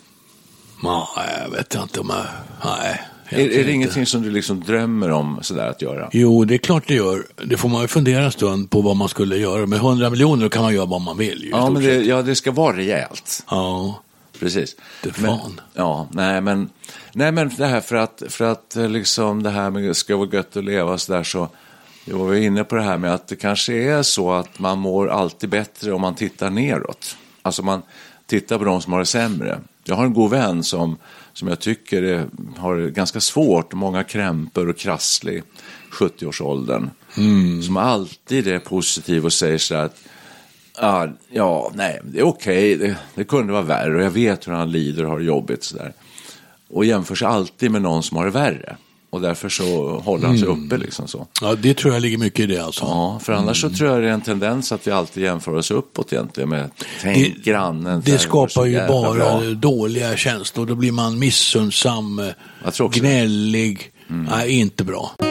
Nej, 0.82 1.42
jag 1.44 1.50
vet 1.50 1.74
inte 1.74 2.00
om 2.00 2.10
jag... 2.10 2.24
Nej. 2.64 3.00
Är, 3.28 3.38
är 3.38 3.48
det 3.48 3.58
inte. 3.58 3.72
ingenting 3.72 4.06
som 4.06 4.22
du 4.22 4.30
liksom 4.30 4.60
drömmer 4.60 5.10
om 5.10 5.38
sådär 5.42 5.68
att 5.68 5.82
göra? 5.82 6.08
Jo, 6.12 6.44
det 6.44 6.54
är 6.54 6.58
klart 6.58 6.84
det 6.86 6.94
gör. 6.94 7.26
Det 7.44 7.56
får 7.56 7.68
man 7.68 7.82
ju 7.82 7.88
fundera 7.88 8.24
en 8.24 8.32
stund 8.32 8.70
på 8.70 8.80
vad 8.80 8.96
man 8.96 9.08
skulle 9.08 9.36
göra. 9.36 9.66
Med 9.66 9.76
100 9.78 10.10
miljoner 10.10 10.48
kan 10.48 10.62
man 10.62 10.74
göra 10.74 10.86
vad 10.86 11.00
man 11.00 11.16
vill. 11.16 11.42
ju, 11.42 11.50
Ja, 11.50 11.70
men 11.70 11.82
det, 11.82 11.94
ja, 11.94 12.22
det 12.22 12.34
ska 12.34 12.52
vara 12.52 12.76
rejält. 12.76 13.44
Ja, 13.50 14.02
Precis. 14.40 14.76
Det 15.02 15.18
men, 15.18 15.38
fan. 15.38 15.60
Ja, 15.74 16.08
nej 16.12 16.40
men, 16.40 16.70
nej 17.12 17.32
men 17.32 17.50
det 17.56 17.66
här 17.66 17.80
för 17.80 17.96
att, 17.96 18.22
för 18.28 18.44
att 18.44 18.76
eh, 18.76 18.88
liksom 18.88 19.42
det 19.42 19.50
här 19.50 19.70
med 19.70 19.96
ska 19.96 20.16
vara 20.16 20.28
gött 20.32 20.56
att 20.56 20.64
leva 20.64 20.98
så 20.98 21.12
där 21.12 21.22
så, 21.22 21.48
jag 22.04 22.16
var 22.16 22.34
inne 22.34 22.64
på 22.64 22.74
det 22.74 22.82
här 22.82 22.98
med 22.98 23.14
att 23.14 23.28
det 23.28 23.36
kanske 23.36 23.74
är 23.74 24.02
så 24.02 24.32
att 24.32 24.58
man 24.58 24.78
mår 24.78 25.08
alltid 25.08 25.50
bättre 25.50 25.92
om 25.92 26.00
man 26.00 26.14
tittar 26.14 26.50
neråt. 26.50 27.16
Alltså 27.42 27.62
man 27.62 27.82
tittar 28.26 28.58
på 28.58 28.64
de 28.64 28.82
som 28.82 28.92
har 28.92 29.00
det 29.00 29.06
sämre. 29.06 29.60
Jag 29.84 29.96
har 29.96 30.04
en 30.04 30.14
god 30.14 30.30
vän 30.30 30.64
som, 30.64 30.96
som 31.32 31.48
jag 31.48 31.60
tycker 31.60 32.02
är, 32.02 32.26
har 32.56 32.76
det 32.76 32.90
ganska 32.90 33.20
svårt, 33.20 33.72
många 33.72 34.04
krämpor 34.04 34.68
och 34.68 34.76
krasslig 34.76 35.42
70-årsåldern. 35.90 36.90
Som 37.62 37.76
alltid 37.76 38.48
är 38.48 38.58
positiv 38.58 39.24
och 39.24 39.32
säger 39.32 39.58
så 39.58 39.74
här 39.74 39.84
att 39.84 39.96
Ja, 40.80 41.08
ja, 41.30 41.70
nej, 41.74 42.00
det 42.04 42.18
är 42.18 42.26
okej. 42.26 42.76
Det, 42.76 42.96
det 43.14 43.24
kunde 43.24 43.52
vara 43.52 43.62
värre 43.62 43.96
och 43.96 44.02
jag 44.02 44.10
vet 44.10 44.48
hur 44.48 44.52
han 44.52 44.72
lider 44.72 45.04
och 45.04 45.10
har 45.10 45.18
det 45.18 45.24
jobbigt. 45.24 45.64
Så 45.64 45.76
där. 45.76 45.92
Och 46.68 46.84
jämför 46.84 47.14
sig 47.14 47.28
alltid 47.28 47.70
med 47.70 47.82
någon 47.82 48.02
som 48.02 48.16
har 48.16 48.24
det 48.24 48.30
värre. 48.30 48.76
Och 49.10 49.20
därför 49.20 49.48
så 49.48 49.98
håller 49.98 50.26
han 50.26 50.38
sig 50.38 50.48
uppe 50.48 50.76
liksom 50.76 51.08
så. 51.08 51.26
ja 51.40 51.54
det 51.54 51.74
tror 51.74 51.94
jag 51.94 52.02
ligger 52.02 52.18
mycket 52.18 52.40
i 52.40 52.46
det 52.46 52.58
alltså. 52.58 52.84
Ja, 52.84 53.20
för 53.22 53.32
annars 53.32 53.60
så 53.60 53.70
tror 53.70 53.90
jag 53.90 54.02
det 54.02 54.08
är 54.08 54.12
en 54.12 54.20
tendens 54.20 54.72
att 54.72 54.86
vi 54.86 54.90
alltid 54.90 55.22
jämför 55.22 55.54
oss 55.54 55.70
uppåt 55.70 56.12
egentligen 56.12 56.48
med 56.48 56.70
tänk 57.02 57.44
grannen. 57.44 58.02
Det 58.04 58.10
var 58.10 58.18
så 58.18 58.24
skapar 58.24 58.66
ju 58.66 58.86
bara 58.88 59.14
bra. 59.14 59.40
dåliga 59.40 60.16
känslor. 60.16 60.66
Då 60.66 60.74
blir 60.74 60.92
man 60.92 61.18
missundsam, 61.18 62.16
det. 62.16 62.88
gnällig. 62.92 63.92
Nej, 64.08 64.50
inte 64.50 64.84
bra. 64.84 65.25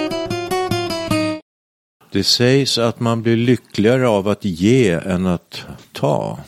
Det 2.16 2.24
sägs 2.24 2.78
att 2.78 3.00
man 3.00 3.22
blir 3.22 3.38
lyckligare 3.38 4.08
av 4.08 4.28
att 4.28 4.46
ge 4.46 4.92
än 4.92 5.26
att 5.26 5.62
ta. 5.94 6.40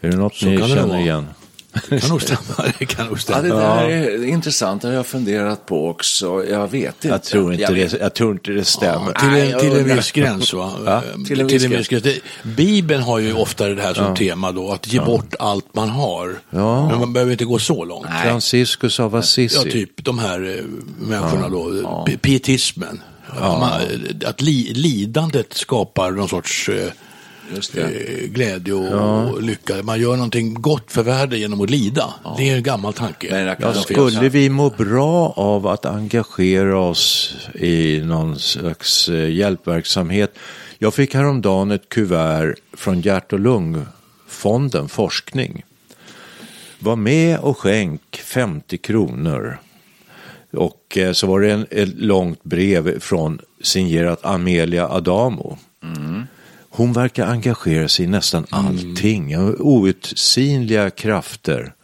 Är 0.00 0.10
det 0.10 0.16
något 0.16 0.34
Så 0.34 0.46
ni 0.46 0.58
känner 0.58 0.98
igen? 1.00 1.26
Det 1.88 2.00
kan 2.00 2.10
nog 2.10 2.22
stämma. 2.22 2.72
Det 2.78 2.86
kan 2.86 3.06
nog 3.06 3.14
Ja, 3.16 3.20
stämma. 3.20 3.40
det 3.42 3.48
där 3.48 3.88
är 3.88 4.24
intressant. 4.24 4.82
Det 4.82 4.88
har 4.88 4.94
jag 4.94 5.06
funderat 5.06 5.66
på 5.66 5.88
också. 5.88 6.44
Jag 6.44 6.68
vet 6.70 6.94
inte. 6.94 7.08
Jag 7.08 7.22
tror 7.22 7.52
inte, 7.52 7.62
Jag 7.62 7.74
det, 7.74 8.00
jag 8.00 8.14
tror 8.14 8.32
inte 8.32 8.50
det 8.50 8.64
stämmer. 8.64 9.12
Till 9.12 9.28
Nej, 9.28 9.40
en, 9.42 9.50
jag 9.50 9.60
till 9.60 9.72
en 9.76 9.96
viss 9.96 10.12
gräns 10.12 10.52
va? 10.52 10.72
Ja, 10.84 10.92
Eh, 10.96 11.24
till 11.26 11.40
en 11.40 11.46
viss 11.46 11.88
gräns. 11.88 12.02
Det- 12.02 12.20
Bibeln 12.42 13.02
har 13.02 13.18
ju 13.18 13.34
ofta 13.34 13.68
det 13.68 13.82
här 13.82 13.94
som 13.94 14.14
tema 14.16 14.52
då, 14.52 14.72
att 14.72 14.92
ge 14.92 15.00
bort 15.00 15.34
allt 15.38 15.74
man 15.74 15.88
har. 15.88 16.38
Ja. 16.50 16.88
Men 16.90 16.98
man 16.98 17.12
behöver 17.12 17.32
inte 17.32 17.44
gå 17.44 17.58
så 17.58 17.84
långt. 17.84 18.06
Franciscus 18.22 19.00
av 19.00 19.16
Assisi. 19.16 19.56
Ja, 19.66 19.72
typ 19.72 20.04
de 20.04 20.18
här 20.18 20.58
eh, 20.58 20.64
människorna 21.08 21.48
då, 21.48 22.04
pi- 23.32 23.38
pietismen. 23.40 23.60
Man, 23.60 24.28
att 24.30 24.40
li, 24.40 24.72
lidandet 24.74 25.52
skapar 25.54 26.10
någon 26.10 26.28
sorts 26.28 26.68
eh, 26.68 26.88
Just 27.54 27.72
det. 27.74 27.82
eh, 27.82 28.28
glädje 28.28 28.72
och, 28.74 29.30
och 29.30 29.42
lycka. 29.42 29.82
Man 29.82 30.00
gör 30.00 30.16
någonting 30.16 30.54
gott 30.54 30.92
för 30.92 31.02
världen 31.02 31.40
genom 31.40 31.60
att 31.60 31.70
lida. 31.70 32.14
Det 32.36 32.50
är 32.50 32.56
en 32.56 32.62
gammal 32.62 32.92
tanke. 32.92 33.28
Kan- 33.56 33.66
Ja, 33.74 33.82
skulle 33.82 34.28
vi 34.28 34.48
må 34.50 34.70
bra 34.70 35.32
av 35.36 35.66
att 35.66 35.86
engagera 35.86 36.78
oss 36.78 37.34
i 37.54 38.00
någon 38.04 38.38
slags 38.38 39.08
eh, 39.08 39.30
hjälpverksamhet? 39.30 40.34
Jag 40.78 40.94
fick 40.94 41.14
häromdagen 41.14 41.70
ett 41.70 41.88
kuvert 41.88 42.54
från 42.76 43.00
Hjärt 43.00 43.32
och 43.32 43.40
lungfonden 43.40 44.88
Forskning. 44.88 45.62
Var 46.78 46.96
med 46.96 47.38
och 47.38 47.58
skänk 47.58 48.16
50 48.24 48.78
kronor. 48.78 49.58
Och 50.52 50.98
eh, 50.98 51.12
så 51.12 51.26
var 51.26 51.40
det 51.40 51.52
en, 51.52 51.66
ett 51.70 51.94
långt 51.96 52.44
brev 52.44 53.00
från 53.00 53.38
signerat 53.62 54.24
Amelia 54.24 54.88
Adamo. 54.88 55.58
Hon 56.70 56.92
verkar 56.92 57.26
engagera 57.26 57.88
sig 57.88 58.04
i 58.04 58.08
nästan 58.08 58.46
allting. 58.50 59.36
Outsinliga 59.58 60.90
krafter. 60.90 61.74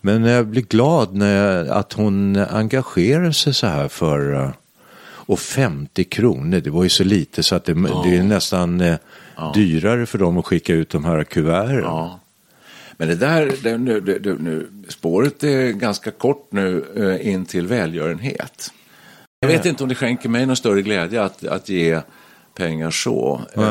Men 0.00 0.24
jag 0.24 0.46
blir 0.46 0.62
glad 0.62 1.14
när 1.14 1.64
att 1.70 1.92
hon 1.92 2.36
engagerar 2.36 3.32
sig 3.32 3.54
så 3.54 3.66
här 3.66 3.88
för... 3.88 4.34
eh, 4.34 4.50
Och 5.30 5.38
50 5.38 6.04
kronor, 6.04 6.60
det 6.60 6.70
var 6.70 6.82
ju 6.82 6.88
så 6.88 7.04
lite 7.04 7.42
så 7.42 7.54
att 7.54 7.64
det, 7.64 7.74
det 7.74 8.16
är 8.16 8.22
nästan 8.22 8.80
eh, 8.80 8.96
dyrare 9.54 10.06
för 10.06 10.18
dem 10.18 10.38
att 10.38 10.46
skicka 10.46 10.74
ut 10.74 10.90
de 10.90 11.04
här 11.04 11.24
kuverten. 11.24 11.80
Ja. 11.82 12.20
Men 13.00 13.08
det 13.08 13.14
där, 13.14 13.52
det, 13.62 13.78
nu, 13.78 14.00
det, 14.00 14.38
nu, 14.40 14.68
spåret 14.88 15.44
är 15.44 15.72
ganska 15.72 16.10
kort 16.10 16.52
nu 16.52 16.84
eh, 16.96 17.32
in 17.32 17.44
till 17.44 17.66
välgörenhet. 17.66 18.72
Jag 19.40 19.48
vet 19.48 19.66
inte 19.66 19.82
om 19.82 19.88
det 19.88 19.94
skänker 19.94 20.28
mig 20.28 20.46
någon 20.46 20.56
större 20.56 20.82
glädje 20.82 21.22
att, 21.22 21.46
att 21.46 21.68
ge 21.68 22.00
pengar 22.54 22.90
så. 22.90 23.40
Eh, 23.56 23.62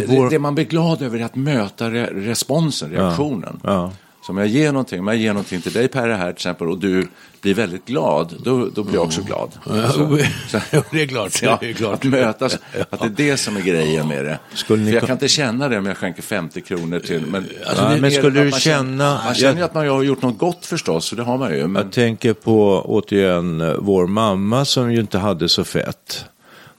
på... 0.00 0.28
det, 0.28 0.38
man 0.38 0.54
blir 0.54 0.64
glad 0.64 1.02
över 1.02 1.18
är 1.18 1.24
att 1.24 1.36
möta 1.36 1.90
re, 1.90 2.10
responsen, 2.12 2.90
reaktionen. 2.90 3.60
Ja. 3.64 3.92
Så 4.22 4.32
om 4.32 4.38
jag 4.38 4.46
ger 4.46 4.72
någonting, 4.72 5.00
om 5.00 5.06
jag 5.06 5.16
ger 5.16 5.32
någonting 5.32 5.60
till 5.60 5.72
dig 5.72 5.88
Per 5.88 6.08
här 6.08 6.24
till 6.26 6.32
exempel 6.32 6.68
och 6.68 6.78
du 6.78 7.08
blir 7.40 7.54
väldigt 7.54 7.86
glad, 7.86 8.34
då, 8.44 8.66
då 8.74 8.82
blir 8.82 8.94
jag 8.94 9.04
också 9.04 9.22
glad. 9.22 9.50
Så- 9.64 10.18
så- 10.48 10.60
Ja, 10.70 10.82
det 10.90 11.02
är 11.02 11.06
klart. 11.06 11.42
Ja, 11.42 11.58
det 11.60 11.68
är 11.70 11.72
klart. 11.72 11.94
Att 11.94 12.04
mötas, 12.04 12.58
att 12.90 13.00
det 13.00 13.06
är 13.06 13.30
det 13.30 13.36
som 13.36 13.56
är 13.56 13.60
grejen 13.60 14.08
med 14.08 14.24
det. 14.24 14.38
Skulle 14.54 14.82
ni 14.82 14.90
För 14.90 14.96
jag 14.98 15.06
kan 15.06 15.12
inte 15.16 15.28
känna 15.28 15.68
det 15.68 15.78
om 15.78 15.86
jag 15.86 15.96
skänker 15.96 16.22
50 16.22 16.60
kronor 16.60 16.98
till. 17.00 17.26
Men, 17.26 17.44
Alltså, 17.66 17.84
är 17.84 17.98
men 18.00 18.10
skulle 18.10 18.44
du 18.44 18.50
känna- 18.52 19.20
Man 19.24 19.34
känner 19.34 19.56
ju 19.58 19.62
att 19.62 19.74
man 19.74 19.88
har 19.88 20.02
gjort 20.02 20.22
något 20.22 20.38
gott 20.38 20.66
förstås, 20.66 21.04
så 21.06 21.16
det 21.16 21.22
har 21.22 21.38
man 21.38 21.54
ju. 21.54 21.66
Men, 21.66 21.82
Jag 21.82 21.92
tänker 21.92 22.32
på 22.32 22.82
återigen 22.86 23.74
vår 23.78 24.06
mamma 24.06 24.64
som 24.64 24.92
ju 24.92 25.00
inte 25.00 25.18
hade 25.18 25.48
så 25.48 25.64
fett. 25.64 26.24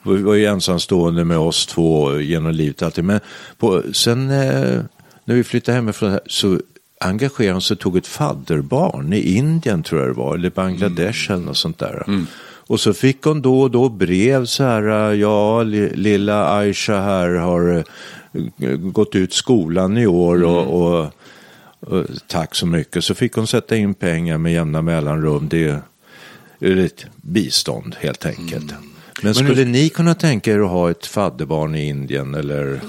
Vi 0.03 0.21
var 0.21 0.33
ju 0.33 0.45
ensamstående 0.45 1.25
med 1.25 1.38
oss 1.38 1.65
två 1.65 2.19
genom 2.19 2.51
livet 2.51 2.81
alltid. 2.81 3.03
Men 3.03 3.19
på, 3.57 3.81
sen 3.93 4.29
eh, 4.29 4.79
när 5.25 5.36
vi 5.36 5.43
flyttade 5.43 5.75
hemifrån 5.75 6.19
så 6.25 6.60
engagerade 7.01 7.53
hon 7.53 7.62
sig 7.62 7.75
och 7.75 7.79
tog 7.79 7.98
ett 7.98 8.08
fadderbarn 8.08 9.13
i 9.13 9.38
Indien 9.38 9.84
tror 9.84 10.01
jag 10.01 10.10
det 10.10 10.13
var, 10.13 10.36
eller 10.36 10.50
Bangladesh 10.50 11.31
eller 11.31 11.46
något 11.46 11.58
sånt 11.58 11.79
där. 11.79 12.03
Och 12.67 12.79
så 12.79 12.93
fick 12.93 13.24
hon 13.24 13.41
då 13.41 13.62
och 13.62 13.72
då 13.72 13.89
brev 13.89 14.46
så 14.46 14.63
här, 14.63 15.13
ja 15.13 15.63
li, 15.63 15.96
lilla 15.96 16.58
Aisha 16.58 17.01
här 17.01 17.29
har 17.29 17.84
eh, 18.31 18.75
gått 18.75 19.15
ut 19.15 19.34
skolan 19.34 19.98
i 19.98 20.08
år 20.08 20.43
och, 20.43 20.81
och 20.81 21.13
och 21.81 22.05
Tack 22.27 22.55
så 22.55 22.65
mycket. 22.65 23.03
Så 23.03 23.15
fick 23.15 23.34
hon 23.34 23.48
sätta 23.48 23.75
in 23.75 23.93
pengar 23.93 24.38
med 24.38 24.53
jämna 24.53 24.81
mellanrum. 24.81 25.50
Det 25.50 25.81
är 26.60 26.77
ett 26.77 27.05
bistånd 27.15 27.96
helt 28.00 28.25
enkelt. 28.25 28.74
Men 29.22 29.36
skulle 29.36 29.65
ni 29.65 29.89
kunna 29.89 30.15
tänka 30.15 30.53
er 30.53 30.60
att 30.60 30.70
ha 30.70 30.91
ett 30.91 31.05
fadderbarn 31.05 31.75
i 31.75 31.88
Indien 31.88 32.36
eller 32.36 32.81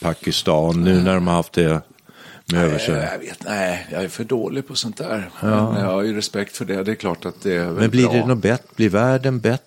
Pakistan 0.00 0.84
nu 0.84 1.02
när 1.02 1.14
de 1.14 1.26
har 1.26 1.34
haft 1.34 1.52
det 1.52 1.80
med 2.46 2.60
över 2.60 2.72
nej, 2.72 2.86
sig? 2.86 3.08
jag 3.12 3.18
vet, 3.18 3.44
nej, 3.44 3.86
jag 3.92 4.04
är 4.04 4.08
för 4.08 4.24
dålig 4.24 4.68
på 4.68 4.74
sånt 4.74 4.96
där. 4.96 5.30
Men 5.40 5.80
jag 5.80 5.92
har 5.92 6.02
ju 6.02 6.16
respekt 6.16 6.56
för 6.56 6.64
det. 6.64 6.82
Det 6.82 6.90
är 6.90 6.94
klart 6.94 7.24
att 7.24 7.42
det 7.42 7.56
är 7.56 7.70
Men 7.70 7.90
blir 7.90 8.04
bra. 8.04 8.12
det 8.12 8.26
något 8.26 8.38
bättre? 8.38 8.66
Blir 8.76 8.88
världen 8.88 9.40
bättre? 9.40 9.66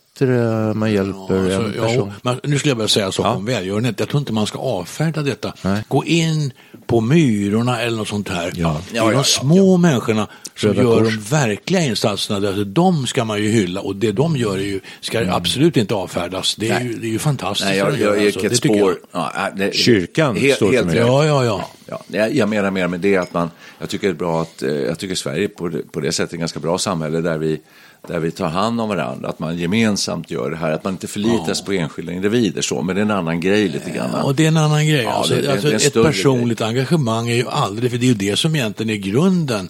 Man 0.76 0.92
hjälper 0.92 1.20
Alltså, 1.20 1.62
en 1.62 1.74
ja, 1.78 1.84
person? 1.88 2.12
men 2.22 2.40
nu 2.44 2.58
skulle 2.60 2.72
jag 2.72 2.76
vilja 2.76 2.88
säga 2.88 3.12
sak 3.12 3.26
Ja. 3.26 3.30
om 3.36 3.46
välgörenhet. 3.46 4.00
Jag 4.00 4.10
tror 4.10 4.20
inte 4.20 4.34
man 4.34 4.48
ska 4.48 4.60
avfärda 4.60 5.22
detta. 5.22 5.54
Nej. 5.62 5.84
Gå 5.88 6.06
in 6.06 6.54
på 6.88 7.02
Myrorna 7.02 7.82
eller 7.82 7.98
något 7.98 8.08
sånt 8.08 8.30
här. 8.30 8.52
Ja. 8.56 8.82
Det 8.92 8.98
är 8.98 9.02
de 9.02 9.12
ja, 9.14 9.24
små 9.24 9.78
människorna 9.78 10.28
som 10.56 10.70
Röda 10.70 10.82
gör 10.82 11.00
Kors. 11.04 11.14
de 11.14 11.22
verkliga 11.22 11.82
insatserna. 11.82 12.48
Alltså, 12.48 12.64
de 12.64 13.08
ska 13.08 13.26
man 13.26 13.42
ju 13.44 13.50
hylla 13.50 13.82
och 13.82 13.96
det 13.96 14.12
de 14.12 14.38
gör 14.38 14.58
är 14.58 14.62
ju, 14.62 14.80
ska 15.02 15.32
absolut 15.32 15.78
inte 15.78 15.96
avfärdas. 15.96 16.56
Det 16.56 16.70
är, 16.70 16.82
ju, 16.82 16.94
det 16.94 17.08
är 17.08 17.12
ju 17.12 17.20
fantastiskt. 17.20 17.70
Nej, 17.70 17.78
jag, 17.78 18.00
gör, 18.00 18.16
jag 18.16 18.26
alltså. 18.26 18.40
Det 18.50 18.56
spår. 18.56 18.78
jag. 18.78 18.96
Ja, 19.12 19.32
nej, 19.36 19.52
det, 19.56 19.76
Kyrkan 19.76 20.36
helt, 20.36 20.56
står 20.56 20.68
för 20.68 20.74
helt 20.76 20.88
mig. 20.88 20.96
rätt. 20.96 21.08
Ja, 21.08 21.26
ja, 21.26 21.46
ja. 21.46 21.70
Ja, 21.88 22.02
jag, 22.08 22.36
jag 22.36 22.50
menar 22.50 22.72
mer 22.72 22.88
med 22.88 23.00
det 23.00 23.18
att 23.18 23.34
man, 23.34 23.50
jag 23.80 23.90
tycker 23.90 24.08
det 24.08 24.14
är 24.14 24.18
bra 24.18 24.42
att, 24.42 24.64
eh, 24.64 24.70
jag 24.72 25.00
tycker 25.00 25.16
Sverige 25.16 25.48
på 25.48 25.68
det, 25.68 25.92
på 25.92 26.00
det 26.00 26.12
sättet 26.12 26.32
är 26.34 26.36
ett 26.36 26.40
ganska 26.40 26.60
bra 26.60 26.78
samhälle 26.78 27.22
där 27.22 27.38
vi, 27.38 27.60
där 28.08 28.20
vi 28.20 28.32
tar 28.32 28.48
hand 28.50 28.82
om 28.82 28.90
varandra, 28.90 29.30
att 29.30 29.40
man 29.40 29.58
gemensamt 29.58 30.32
gör 30.32 30.52
det 30.52 30.58
här, 30.58 30.72
att 30.72 30.84
man 30.84 30.94
inte 30.94 31.08
förlitas 31.08 31.62
på 31.66 31.72
enskilda 31.72 32.12
individer 32.14 32.62
så, 32.62 32.82
men 32.82 32.96
det 32.96 33.02
är 33.02 33.06
en 33.06 33.12
annan 33.12 33.40
grej 33.40 33.70
lite 33.70 33.92
grann. 33.92 34.14
Och 34.16 34.36
det 34.36 34.44
är 34.44 34.48
en 34.48 34.58
annan 34.58 34.88
grej. 34.88 35.04
Ja, 35.04 35.12
alltså, 35.12 35.36
det- 35.36 35.52
alltså, 35.52 35.68
det 35.70 35.76
ett 35.86 35.94
personligt 35.94 36.62
engagemang 36.62 37.30
är 37.30 37.36
ju 37.36 37.48
aldrig, 37.48 37.92
för 37.92 37.98
det 37.98 38.06
är 38.06 38.08
ju 38.08 38.14
det 38.14 38.36
som 38.36 38.56
egentligen 38.56 38.90
är 38.90 38.96
grunden. 39.12 39.70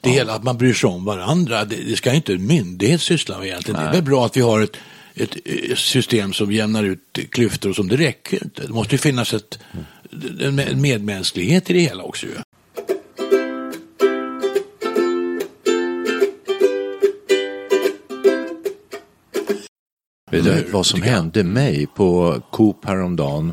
Det 0.00 0.10
hela 0.10 0.32
att 0.34 0.42
man 0.42 0.58
bryr 0.58 0.74
sig 0.74 0.88
om 0.90 1.04
varandra. 1.04 1.64
Det, 1.64 1.76
det 1.76 1.96
ska 1.96 2.12
inte 2.12 2.32
en 2.32 2.46
myndighet 2.46 3.00
syssla 3.00 3.38
med 3.38 3.46
egentligen. 3.46 3.80
Det 3.80 3.86
är 3.88 3.92
väl 3.92 4.02
bra 4.02 4.26
att 4.26 4.36
vi 4.36 4.40
har 4.40 4.60
ett, 4.60 4.76
ett 5.14 5.78
system 5.78 6.32
som 6.32 6.52
jämnar 6.52 6.84
ut 6.84 7.18
klyftor 7.30 7.70
och 7.70 7.76
som 7.76 7.88
det 7.88 7.96
räcker 7.96 8.44
inte. 8.44 8.62
Det 8.66 8.72
måste 8.72 8.94
ju 8.94 8.98
finnas 8.98 9.34
ett, 9.34 9.58
en 10.40 10.80
medmänsklighet 10.80 11.70
i 11.70 11.72
det 11.72 11.80
hela 11.80 12.02
också 12.02 12.26
ju. 12.26 12.32
Vet 20.30 20.44
du 20.44 20.70
vad 20.70 20.86
som 20.86 21.02
hände 21.02 21.44
mig 21.44 21.86
på 21.86 22.40
Coop 22.50 22.84
häromdagen? 22.84 23.52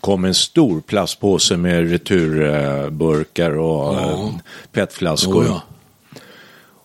kom 0.00 0.24
en 0.24 0.34
stor 0.34 0.80
plastpåse 0.80 1.56
med 1.56 1.90
returburkar 1.90 3.58
och 3.58 3.94
eh, 3.94 4.30
petflaskor. 4.72 5.42
Oh, 5.42 5.46
ja. 5.46 5.62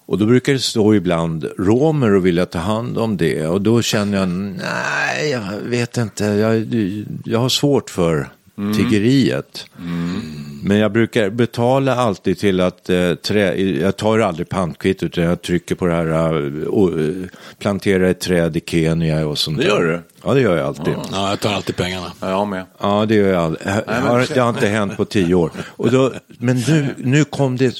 Och 0.07 0.17
då 0.17 0.25
brukar 0.25 0.53
det 0.53 0.59
stå 0.59 0.95
ibland 0.95 1.45
romer 1.57 2.13
och 2.13 2.25
vilja 2.25 2.45
ta 2.45 2.59
hand 2.59 2.97
om 2.97 3.17
det. 3.17 3.47
Och 3.47 3.61
då 3.61 3.81
känner 3.81 4.17
jag, 4.17 4.29
nej, 4.29 5.29
jag 5.29 5.59
vet 5.63 5.97
inte, 5.97 6.25
jag, 6.25 6.67
jag 7.25 7.39
har 7.39 7.49
svårt 7.49 7.89
för 7.89 8.29
tiggeriet. 8.75 9.65
Men 10.67 10.77
jag 10.77 10.91
brukar 10.91 11.29
betala 11.29 11.95
alltid 11.95 12.39
till 12.39 12.61
att 12.61 12.89
eh, 12.89 13.13
trä, 13.13 13.55
jag 13.55 13.97
tar 13.97 14.19
aldrig 14.19 14.49
pantkvitt 14.49 15.03
utan 15.03 15.23
jag 15.23 15.41
trycker 15.41 15.75
på 15.75 15.85
det 15.85 15.93
här 15.93 16.61
eh, 16.61 16.67
och, 16.67 16.99
eh, 16.99 17.15
plantera 17.59 18.09
ett 18.09 18.19
träd 18.19 18.57
i 18.57 18.61
Kenya 18.65 19.27
och 19.27 19.37
sånt 19.37 19.57
Det 19.57 19.63
gör 19.63 19.83
du? 19.83 20.01
Ja, 20.23 20.33
det 20.33 20.41
gör 20.41 20.57
jag 20.57 20.67
alltid. 20.67 20.93
Ja, 21.11 21.29
jag 21.29 21.39
tar 21.39 21.53
alltid 21.53 21.75
pengarna. 21.75 22.11
Ja, 22.21 22.29
jag 22.29 22.47
med. 22.47 22.65
Ja, 22.79 23.05
det 23.05 23.15
gör 23.15 23.33
jag 23.33 23.43
aldrig. 23.43 23.67
Det 23.67 23.83
men 23.87 24.01
har, 24.03 24.19
försök. 24.19 24.35
det 24.35 24.41
har 24.41 24.49
inte 24.49 24.67
hänt 24.67 24.97
på 24.97 25.05
tio 25.05 25.35
år. 25.35 25.51
Och 25.65 25.91
då, 25.91 26.13
men 26.27 26.57
nu, 26.67 26.95
nu 26.97 27.23
kom 27.23 27.57
det 27.57 27.75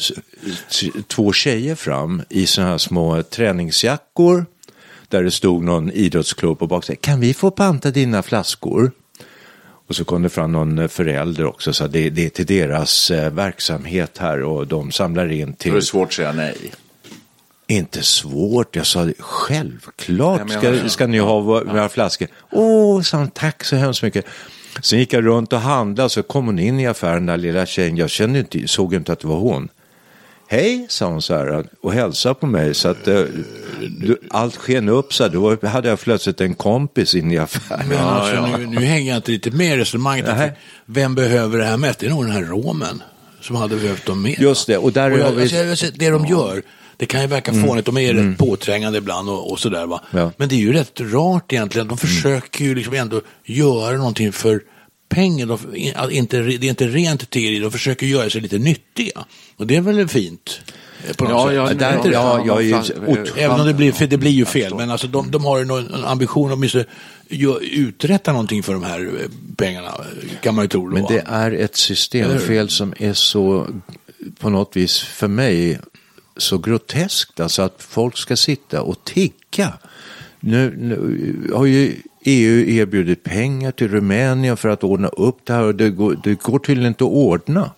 två 1.07 1.33
tjejer 1.33 1.75
fram 1.75 2.21
i 2.29 2.45
sådana 2.45 2.71
här 2.71 2.77
små 2.77 3.23
träningsjackor. 3.23 4.45
Där 5.07 5.23
det 5.23 5.31
stod 5.31 5.63
någon 5.63 5.91
idrottsklubb 5.91 6.59
på 6.59 6.67
baksidan. 6.67 6.97
Kan 7.01 7.19
vi 7.19 7.33
få 7.33 7.51
panta 7.51 7.91
dina 7.91 8.23
flaskor? 8.23 8.91
Och 9.87 9.95
så 9.95 10.05
kom 10.05 10.21
det 10.21 10.29
fram 10.29 10.51
någon 10.51 10.89
förälder 10.89 11.45
också. 11.45 11.73
Så 11.73 11.87
det, 11.87 12.09
det 12.09 12.25
är 12.25 12.29
till 12.29 12.45
deras 12.45 13.11
eh, 13.11 13.33
verksamhet 13.33 14.17
här 14.17 14.41
och 14.41 14.67
de 14.67 14.91
samlar 14.91 15.31
in 15.31 15.53
till... 15.53 15.71
är 15.71 15.75
det 15.75 15.81
svårt 15.81 16.07
att 16.07 16.13
säga 16.13 16.31
nej. 16.31 16.57
Inte 17.67 18.03
svårt, 18.03 18.75
jag 18.75 18.85
sa 18.85 19.09
självklart 19.19 20.39
Jag 20.39 20.47
menar 20.47 20.77
ska, 20.77 20.89
ska 20.89 21.07
ni 21.07 21.17
ha 21.17 21.39
våra 21.39 21.89
flaskor. 21.89 22.27
Åh, 22.51 23.01
han, 23.11 23.29
tack 23.29 23.63
så 23.63 23.75
hemskt 23.75 24.03
mycket. 24.03 24.25
Sen 24.81 24.99
gick 24.99 25.13
jag 25.13 25.25
runt 25.25 25.53
och 25.53 25.59
handlade 25.59 26.09
så 26.09 26.23
kom 26.23 26.45
hon 26.45 26.59
in 26.59 26.79
i 26.79 26.87
affären, 26.87 27.15
den 27.15 27.25
där 27.25 27.37
lilla 27.37 27.65
tjejen. 27.65 27.97
Jag 27.97 28.09
kände 28.09 28.39
inte, 28.39 28.67
såg 28.67 28.93
inte 28.93 29.13
att 29.13 29.19
det 29.19 29.27
var 29.27 29.39
hon. 29.39 29.69
Hej, 30.47 30.85
sa 30.89 31.05
hon 31.05 31.21
så 31.21 31.33
här 31.33 31.65
och 31.81 31.93
hälsade 31.93 32.35
på 32.35 32.45
mig. 32.47 32.73
Så 32.73 32.87
att 32.87 33.07
eh, 33.07 33.21
du, 33.99 34.17
allt 34.29 34.55
sken 34.55 34.89
upp 34.89 35.13
så 35.13 35.23
här. 35.23 35.29
Då 35.29 35.67
hade 35.67 35.89
jag 35.89 35.99
plötsligt 35.99 36.41
en 36.41 36.53
kompis 36.55 37.15
in 37.15 37.31
i 37.31 37.37
affären. 37.37 37.87
Men 37.89 37.97
alltså, 37.97 38.57
Nu, 38.57 38.65
nu 38.65 38.85
hänger 38.85 39.09
jag 39.11 39.17
inte 39.17 39.31
riktigt 39.31 39.53
med 39.53 39.73
i 39.73 39.77
resonemanget. 39.77 40.25
Nej. 40.37 40.51
Vem 40.85 41.15
behöver 41.15 41.57
det 41.57 41.65
här 41.65 41.77
mest? 41.77 41.99
Det 41.99 42.05
är 42.05 42.09
nog 42.09 42.23
den 42.25 42.31
här 42.33 42.43
romen 42.43 43.03
som 43.41 43.55
hade 43.55 43.75
behövt 43.75 44.05
dem 44.05 44.21
mer. 44.21 44.35
Just 44.41 44.67
det, 44.67 44.77
och 44.77 44.91
där 44.91 45.11
Och 45.11 45.19
jag, 45.19 45.25
har 45.25 45.31
vi- 45.31 45.41
alltså, 45.69 45.85
jag, 45.85 45.93
det 45.95 46.09
de 46.09 46.25
gör, 46.25 46.61
det 46.97 47.05
kan 47.05 47.21
ju 47.21 47.27
verka 47.27 47.53
fånigt, 47.53 47.85
de 47.85 47.97
är 47.97 48.13
rätt 48.13 48.37
påträngande 48.37 48.97
ibland 48.97 49.29
och, 49.29 49.51
och 49.51 49.59
sådär 49.59 49.85
va. 49.85 50.01
Ja. 50.11 50.31
Men 50.37 50.49
det 50.49 50.55
är 50.55 50.59
ju 50.59 50.73
rätt 50.73 51.01
rart 51.01 51.53
egentligen, 51.53 51.87
de 51.87 51.97
försöker 51.97 52.65
ju 52.65 52.75
liksom 52.75 52.93
ändå 52.93 53.21
göra 53.45 53.97
någonting 53.97 54.31
för 54.31 54.61
pengar. 55.15 55.45
De, 55.45 55.57
att 55.95 56.11
inte, 56.11 56.39
det 56.41 56.67
är 56.67 56.69
inte 56.69 56.87
rent 56.87 57.29
tiggeri, 57.29 57.59
de 57.59 57.71
försöker 57.71 58.05
göra 58.05 58.29
sig 58.29 58.41
lite 58.41 58.57
nyttiga. 58.57 59.25
Och 59.57 59.67
det 59.67 59.75
är 59.75 59.81
väl 59.81 60.07
fint? 60.07 60.59
eh, 61.07 61.13
På 61.15 61.23
något 61.23 61.53
Ja, 61.53 61.67
sätt. 61.69 61.77
ja, 61.81 61.87
där- 61.87 62.11
ja, 62.11 62.11
ja, 62.13 62.43
jag 62.45 62.57
är 62.57 62.61
ju 62.61 62.71
fan, 62.71 62.83
otro- 62.83 63.37
Även 63.37 63.59
om 63.59 63.67
det 63.67 63.73
blir, 63.73 63.91
för 63.91 64.07
det 64.07 64.17
blir 64.17 64.31
ju 64.31 64.45
fel, 64.45 64.75
men 64.75 64.91
alltså 64.91 65.07
de, 65.07 65.31
de 65.31 65.45
har 65.45 65.57
ju 65.59 65.65
någon 65.65 65.93
en 65.93 66.05
ambition 66.05 66.51
att 66.51 66.57
åtminstone 66.57 66.85
uträtta 67.71 68.31
någonting 68.31 68.63
för 68.63 68.73
de 68.73 68.83
här 68.83 68.99
eh, 68.99 69.29
pengarna, 69.57 69.91
kan 70.41 70.55
man 70.55 70.65
ju 70.65 70.69
tro. 70.69 70.87
Då, 70.89 70.93
Men 70.93 71.05
det 71.05 71.23
är 71.27 71.51
ett 71.51 71.75
systemfel 71.75 72.69
som 72.69 72.93
är 72.99 73.13
så, 73.13 73.67
på 74.39 74.49
något 74.49 74.75
vis, 74.75 74.99
för 74.99 75.27
mig, 75.27 75.79
så 76.37 76.57
groteskt. 76.57 77.39
Alltså 77.39 77.61
att 77.61 77.75
folk 77.89 78.17
ska 78.17 78.35
sitta 78.35 78.81
och 78.81 79.03
tigga. 79.03 79.73
Nu, 80.39 80.75
nu 80.77 81.51
har 81.55 81.65
ju 81.65 81.95
EU 82.27 82.65
erbjudit 82.69 83.23
pengar 83.23 83.71
till 83.71 83.87
Rumänien 83.87 84.57
för 84.57 84.69
att 84.69 84.83
ordna 84.83 85.07
upp 85.07 85.37
det 85.43 85.53
här 85.53 85.63
och 85.63 85.75
det 85.75 85.89
går, 85.89 86.17
det 86.23 86.41
går 86.41 86.59
tydligen 86.59 86.87
inte 86.87 87.03
att 87.03 87.09
ordna. 87.11 87.71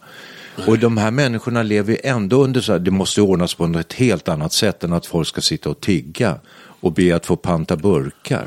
Och 0.67 0.79
de 0.79 0.97
här 0.97 1.11
människorna 1.11 1.63
lever 1.63 1.91
ju 1.91 1.97
ändå 2.03 2.43
under 2.43 2.61
så 2.61 2.71
här, 2.71 2.79
det 2.79 2.91
måste 2.91 3.21
ordnas 3.21 3.53
på 3.53 3.65
ett 3.65 3.93
helt 3.93 4.29
annat 4.29 4.53
sätt 4.53 4.83
än 4.83 4.93
att 4.93 5.05
folk 5.05 5.27
ska 5.27 5.41
sitta 5.41 5.69
och 5.69 5.81
tigga 5.81 6.35
och 6.81 6.91
be 6.93 7.15
att 7.15 7.25
få 7.25 7.35
panta 7.35 7.75
burkar. 7.75 8.45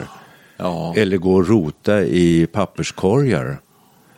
Ja. 0.57 0.95
eller 0.97 1.17
gå 1.17 1.35
och 1.35 1.49
rota 1.49 2.03
i 2.03 2.47
papperskorgar. 2.53 3.59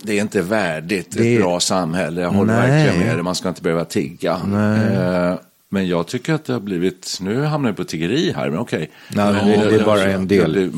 Det 0.02 0.18
är 0.18 0.20
inte 0.22 0.42
värdigt 0.42 1.06
Det- 1.10 1.34
ett 1.34 1.40
bra 1.40 1.60
samhälle. 1.60 2.20
Jag 2.20 2.30
håller 2.30 2.56
Nej. 2.58 2.70
verkligen 2.70 3.06
med 3.06 3.16
dig. 3.16 3.22
Man 3.22 3.34
ska 3.34 3.48
inte 3.48 3.62
behöva 3.62 3.84
tigga. 3.84 4.32
Eh, 4.32 5.34
men 5.72 5.88
jag 5.88 6.06
tycker 6.06 6.34
att 6.34 6.44
det 6.44 6.52
har 6.52 6.60
blivit, 6.60 7.18
nu 7.20 7.42
hamnar 7.42 7.70
vi 7.70 7.76
på 7.76 7.84
tiggeri 7.84 8.32
här, 8.36 8.50
men 8.50 8.58
okej. 8.58 8.90
Nej, 9.08 9.32
Men 9.32 9.46
det- 9.48 9.70
det 9.70 9.76
är 9.80 9.84
bara 9.84 10.02
en 10.04 10.28
del. 10.28 10.70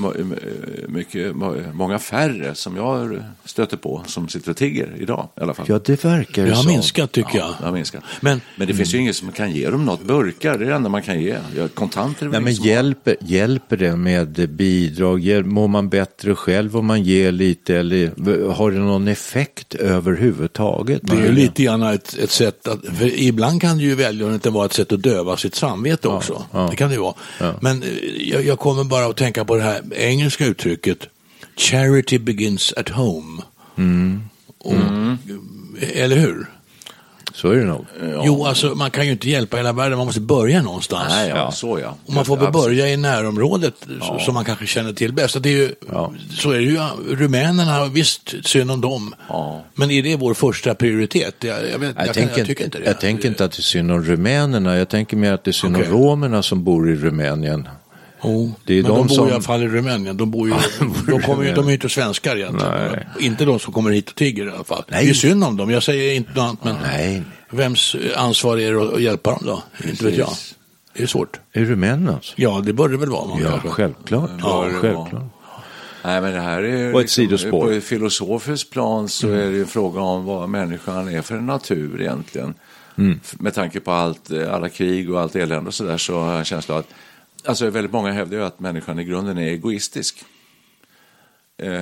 Mycket, 0.88 1.36
må- 1.36 1.56
många 1.72 1.98
färre 1.98 2.54
som 2.54 2.76
jag 2.76 3.18
stöter 3.44 3.76
på 3.76 4.02
som 4.06 4.28
sitter 4.28 4.50
och 4.50 4.56
tigger 4.56 4.88
idag 4.98 5.28
i 5.36 5.40
alla 5.40 5.54
fall. 5.54 5.66
Ja, 5.68 5.80
det 5.84 6.04
verkar 6.04 6.44
Det 6.46 6.50
har 6.52 6.62
så. 6.62 6.68
minskat 6.68 7.12
tycker 7.12 7.38
jag. 7.38 7.54
Det 7.60 7.64
har 7.64 7.72
minskat. 7.72 8.02
Men- 8.20 8.40
men 8.56 8.66
det 8.68 8.74
finns 8.74 8.94
ju 8.94 8.98
ingen 8.98 9.14
som 9.14 9.32
kan 9.32 9.50
ge 9.52 9.70
dem 9.70 9.84
något. 9.84 10.02
Burkar, 10.02 10.58
det 10.58 10.64
är 10.64 10.68
det 10.68 10.74
enda 10.74 10.88
man 10.88 11.02
kan 11.02 11.20
ge. 11.20 11.36
Kontanter 11.74 12.26
är 12.26 12.30
Nej, 12.30 12.40
men 12.40 12.48
ingen 12.48 12.54
som 12.56 12.62
har. 12.64 12.70
hjälper, 12.74 13.16
hjälper 13.20 13.76
det 13.76 13.96
med 13.96 14.48
bidrag? 14.50 15.46
Mår 15.46 15.68
man 15.68 15.88
bättre 15.88 16.34
själv 16.34 16.76
om 16.76 16.86
man 16.86 17.02
ger 17.02 17.32
lite? 17.32 17.76
Eller 17.76 18.10
har 18.52 18.70
det 18.70 18.78
någon 18.78 19.08
effekt 19.08 19.74
överhuvudtaget? 19.74 21.00
Det 21.04 21.16
är 21.16 21.26
ju 21.26 21.32
lite 21.32 21.62
grann 21.62 21.82
ett, 21.82 22.18
ett 22.18 22.30
sätt 22.30 22.68
att, 22.68 22.84
för 22.98 23.20
ibland 23.20 23.60
kan 23.60 23.76
det 23.78 23.82
ju 23.84 23.94
välgörenhet 23.94 24.46
vara 24.46 24.66
ett 24.66 24.72
sätt 24.72 24.83
att 24.92 25.02
döva 25.02 25.36
sitt 25.36 25.54
samvete 25.54 26.08
också. 26.08 26.44
ja. 26.52 26.68
Det 26.70 26.76
kan 26.76 26.88
det 26.88 26.94
ju 26.94 27.00
vara. 27.00 27.14
Men 27.60 27.82
eh, 27.82 27.88
jag, 28.30 28.44
jag 28.44 28.58
kommer 28.58 28.84
bara 28.84 29.06
att 29.06 29.16
tänka 29.16 29.44
på 29.44 29.56
det 29.56 29.62
här 29.62 29.82
engelska 29.94 30.46
uttrycket 30.46 30.98
Charity 31.56 32.18
begins 32.18 32.72
at 32.76 32.88
home. 32.88 33.42
Och, 34.58 34.72
Eller 35.80 36.16
hur? 36.16 36.46
Så 37.34 37.50
är 37.50 37.56
det 37.56 37.64
nog. 37.64 37.84
Jo, 38.24 38.44
alltså 38.46 38.66
man 38.74 38.90
kan 38.90 39.06
ju 39.06 39.12
inte 39.12 39.30
hjälpa 39.30 39.56
hela 39.56 39.72
världen, 39.72 39.98
man 39.98 40.06
måste 40.06 40.20
börja 40.20 40.62
någonstans. 40.62 41.06
Nej, 41.10 41.28
ja, 41.28 41.50
så 41.50 41.78
ja. 41.82 41.96
Och 42.06 42.12
man 42.14 42.24
får 42.24 42.36
väl 42.36 42.52
börja 42.52 42.88
i 42.88 42.96
närområdet 42.96 43.74
så- 44.02 44.18
som 44.18 44.34
man 44.34 44.44
kanske 44.44 44.66
känner 44.66 44.92
till 44.92 45.12
bäst. 45.12 45.32
Så 45.34 45.38
Det 45.38 45.48
är 45.48 45.52
ju, 45.52 45.74
Ja. 45.92 46.12
Så 46.30 46.50
är 46.50 46.56
det 46.56 46.62
ju, 46.62 46.78
rumänerna, 47.16 47.86
visst 47.86 48.34
synd 48.44 48.70
om 48.70 48.80
dem. 48.80 49.14
Ja. 49.28 49.64
Men 49.74 49.90
är 49.90 50.02
det 50.02 50.16
vår 50.16 50.34
första 50.34 50.74
prioritet? 50.74 51.34
Jag, 51.40 51.56
jag, 51.72 51.78
vet, 51.78 51.94
jag, 51.96 52.06
Jag, 52.06 52.06
kan, 52.06 52.14
tänker, 52.14 52.38
jag 52.38 52.46
tycker 52.46 52.64
inte 52.64 52.78
det. 52.78 52.84
jag 52.84 53.00
tänker 53.00 53.28
inte 53.28 53.44
att 53.44 53.52
det 53.52 53.60
är 53.60 53.62
synd 53.62 53.92
om 53.92 54.04
rumänerna. 54.04 54.76
Jag 54.76 54.88
tänker 54.88 55.16
mer 55.16 55.32
att 55.32 55.44
det 55.44 55.50
är 55.50 55.52
synd 55.52 55.76
om 55.76 55.82
romerna 55.82 56.42
som 56.42 56.64
bor 56.64 56.90
i 56.90 56.94
Rumänien. 56.96 57.68
Jo, 58.24 58.52
Det 58.64 58.78
är 58.78 58.82
men 58.82 58.90
de 58.92 58.98
de 58.98 59.06
bor 59.06 59.14
som- 59.14 59.28
i 59.28 59.32
alla 59.32 59.40
fall 59.42 59.62
i 59.62 59.68
Rumänien. 59.68 60.16
De, 60.16 60.30
bor 60.30 60.48
ju, 60.48 60.54
de, 61.06 61.22
kommer 61.22 61.44
ju, 61.44 61.54
de 61.54 61.64
är 61.64 61.68
ju 61.68 61.74
inte 61.74 61.88
svenskar 61.88 62.36
egentligen. 62.36 62.72
Nej. 62.92 63.06
Inte 63.20 63.44
de 63.44 63.58
som 63.58 63.72
kommer 63.72 63.90
hit 63.90 64.08
och 64.08 64.14
tigger 64.16 64.46
i 64.46 64.50
alla 64.50 64.64
fall. 64.64 64.84
Nej. 64.88 65.04
Det 65.04 65.10
är 65.10 65.14
synd 65.14 65.44
om 65.44 65.56
dem, 65.56 65.70
jag 65.70 65.82
säger 65.82 66.14
inte 66.14 66.30
något 66.30 66.38
annat. 66.38 66.58
Men 66.64 66.76
Nej. 66.82 67.22
vems 67.50 67.96
ansvar 68.16 68.58
är 68.58 68.72
det 68.72 68.82
att- 68.94 69.00
hjälpa 69.02 69.30
dem 69.30 69.40
då? 69.46 69.62
Inte 69.88 70.04
vet 70.04 70.16
jag. 70.16 70.28
Det 70.96 71.02
är 71.02 71.06
svårt. 71.06 71.40
Är 71.52 71.64
rumänernas? 71.64 72.32
Ja, 72.36 72.62
det 72.64 72.72
bör 72.72 72.88
det 72.88 72.96
väl 72.96 73.08
vara. 73.10 73.26
man 73.28 73.38
Ja, 73.42 73.50
kanske. 73.50 73.68
självklart. 73.68 74.30
Ja, 74.42 74.64
det 74.64 74.74
självklart. 74.78 75.22
Nej, 76.04 76.20
men 76.20 76.32
det 76.32 76.40
här 76.40 76.62
är 76.62 76.94
Och 76.94 77.00
ett 77.00 77.10
sidospår. 77.10 77.60
på 77.60 77.70
ett 77.70 77.84
filosofiskt 77.84 78.70
plan 78.70 79.08
så 79.08 79.28
är 79.28 79.44
det 79.46 79.50
ju 79.52 79.60
en 79.60 79.66
fråga 79.66 80.00
om 80.00 80.24
vad 80.24 80.48
människan 80.48 81.08
är 81.08 81.22
för 81.22 81.34
en 81.36 81.46
natur 81.46 82.00
egentligen. 82.00 82.54
F- 83.22 83.34
Med 83.38 83.54
tanke 83.54 83.80
på 83.80 83.92
allt, 83.92 84.30
eh, 84.30 84.54
alla 84.54 84.68
krig 84.68 85.10
och 85.10 85.20
allt 85.20 85.36
elände 85.36 85.68
och 85.68 85.74
sådär 85.74 85.96
så 85.98 86.18
har 86.20 86.30
jag 86.30 86.38
en 86.38 86.44
känsla 86.44 86.78
att, 86.78 86.86
alltså 87.46 87.70
väldigt 87.70 87.92
många 87.92 88.12
hävdar 88.12 88.36
ju 88.38 88.44
att 88.44 88.60
människan 88.60 88.98
i 88.98 89.04
grunden 89.04 89.38
är 89.38 89.42
egoistisk. 89.48 90.24
Eh, 91.62 91.72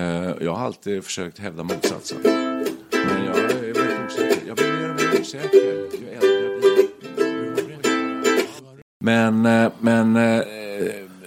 jag 0.41 0.55
har 0.55 0.65
alltid 0.67 1.05
försökt 1.05 1.39
hävda 1.39 1.63
motsatsen. 1.63 2.19
Men 2.25 3.25
jag 3.27 3.39
är 3.39 3.75
väldigt 3.75 3.99
osäker. 4.07 4.43
Jag 4.47 4.57
blir 4.57 4.73
mer 4.73 4.91
och 4.91 4.97
mer 4.97 5.21
osäker 5.21 5.55
ju 5.55 6.09
äldre 6.09 6.43
jag 6.43 6.61
blir. 6.61 6.89
Men, 9.01 9.47
eh, 9.47 9.73
men 9.81 10.17
eh, 10.17 10.43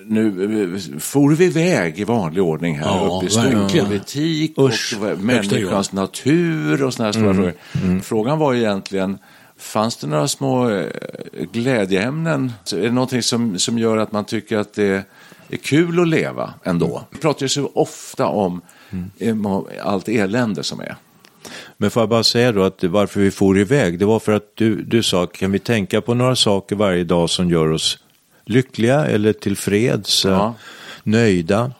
nu 0.07 0.79
for 0.99 1.29
vi 1.35 1.45
iväg 1.45 1.99
i 1.99 2.03
vanlig 2.03 2.43
ordning 2.43 2.77
här 2.77 2.85
Ja, 2.85 3.17
uppe 3.17 3.25
i 3.25 3.29
storpolitik 3.29 4.57
och 4.57 4.71
människans 5.19 5.91
natur 5.91 6.83
och 6.83 6.93
sådana 6.93 7.07
här 7.07 7.11
stora 7.13 7.29
Mm. 7.31 7.53
frågor. 7.53 7.99
Frågan 8.01 8.39
var 8.39 8.53
egentligen, 8.53 9.17
fanns 9.59 9.97
det 9.97 10.07
några 10.07 10.27
små 10.27 10.69
eh, 10.69 10.85
glädjeämnen? 11.51 12.51
Är 12.73 12.81
det 12.81 12.91
någonting 12.91 13.23
som, 13.23 13.59
som 13.59 13.77
gör 13.79 13.97
att 13.97 14.11
man 14.11 14.25
tycker 14.25 14.57
att 14.57 14.73
det 14.73 15.03
är 15.49 15.57
kul 15.57 15.99
att 15.99 16.07
leva 16.07 16.53
ändå? 16.63 17.03
Vi 17.11 17.17
pratar 17.19 17.43
ju 17.43 17.49
så 17.49 17.71
ofta 17.73 18.25
om 18.27 18.61
Mm. 19.19 19.45
allt 19.83 20.07
elände 20.09 20.63
som 20.63 20.79
är. 20.79 20.95
Men 21.77 21.91
får 21.91 22.01
jag 22.01 22.09
bara 22.09 22.23
säga 22.23 22.51
då 22.51 22.63
att 22.63 22.83
varför 22.83 23.19
vi 23.19 23.31
for 23.31 23.59
iväg, 23.59 23.99
det 23.99 24.05
var 24.05 24.19
för 24.19 24.31
att 24.31 24.51
du, 24.55 24.81
du 24.83 25.03
sa, 25.03 25.25
kan 25.25 25.51
vi 25.51 25.59
tänka 25.59 26.01
på 26.01 26.13
några 26.13 26.35
saker 26.35 26.75
varje 26.75 27.03
dag 27.03 27.29
som 27.29 27.49
gör 27.49 27.71
oss 27.71 27.99
lyckliga 28.45 29.05
eller 29.05 29.33
tillfreds, 29.33 30.25
Ja. 30.25 30.45
eh, 30.47 30.51
nöjda? 31.03 31.71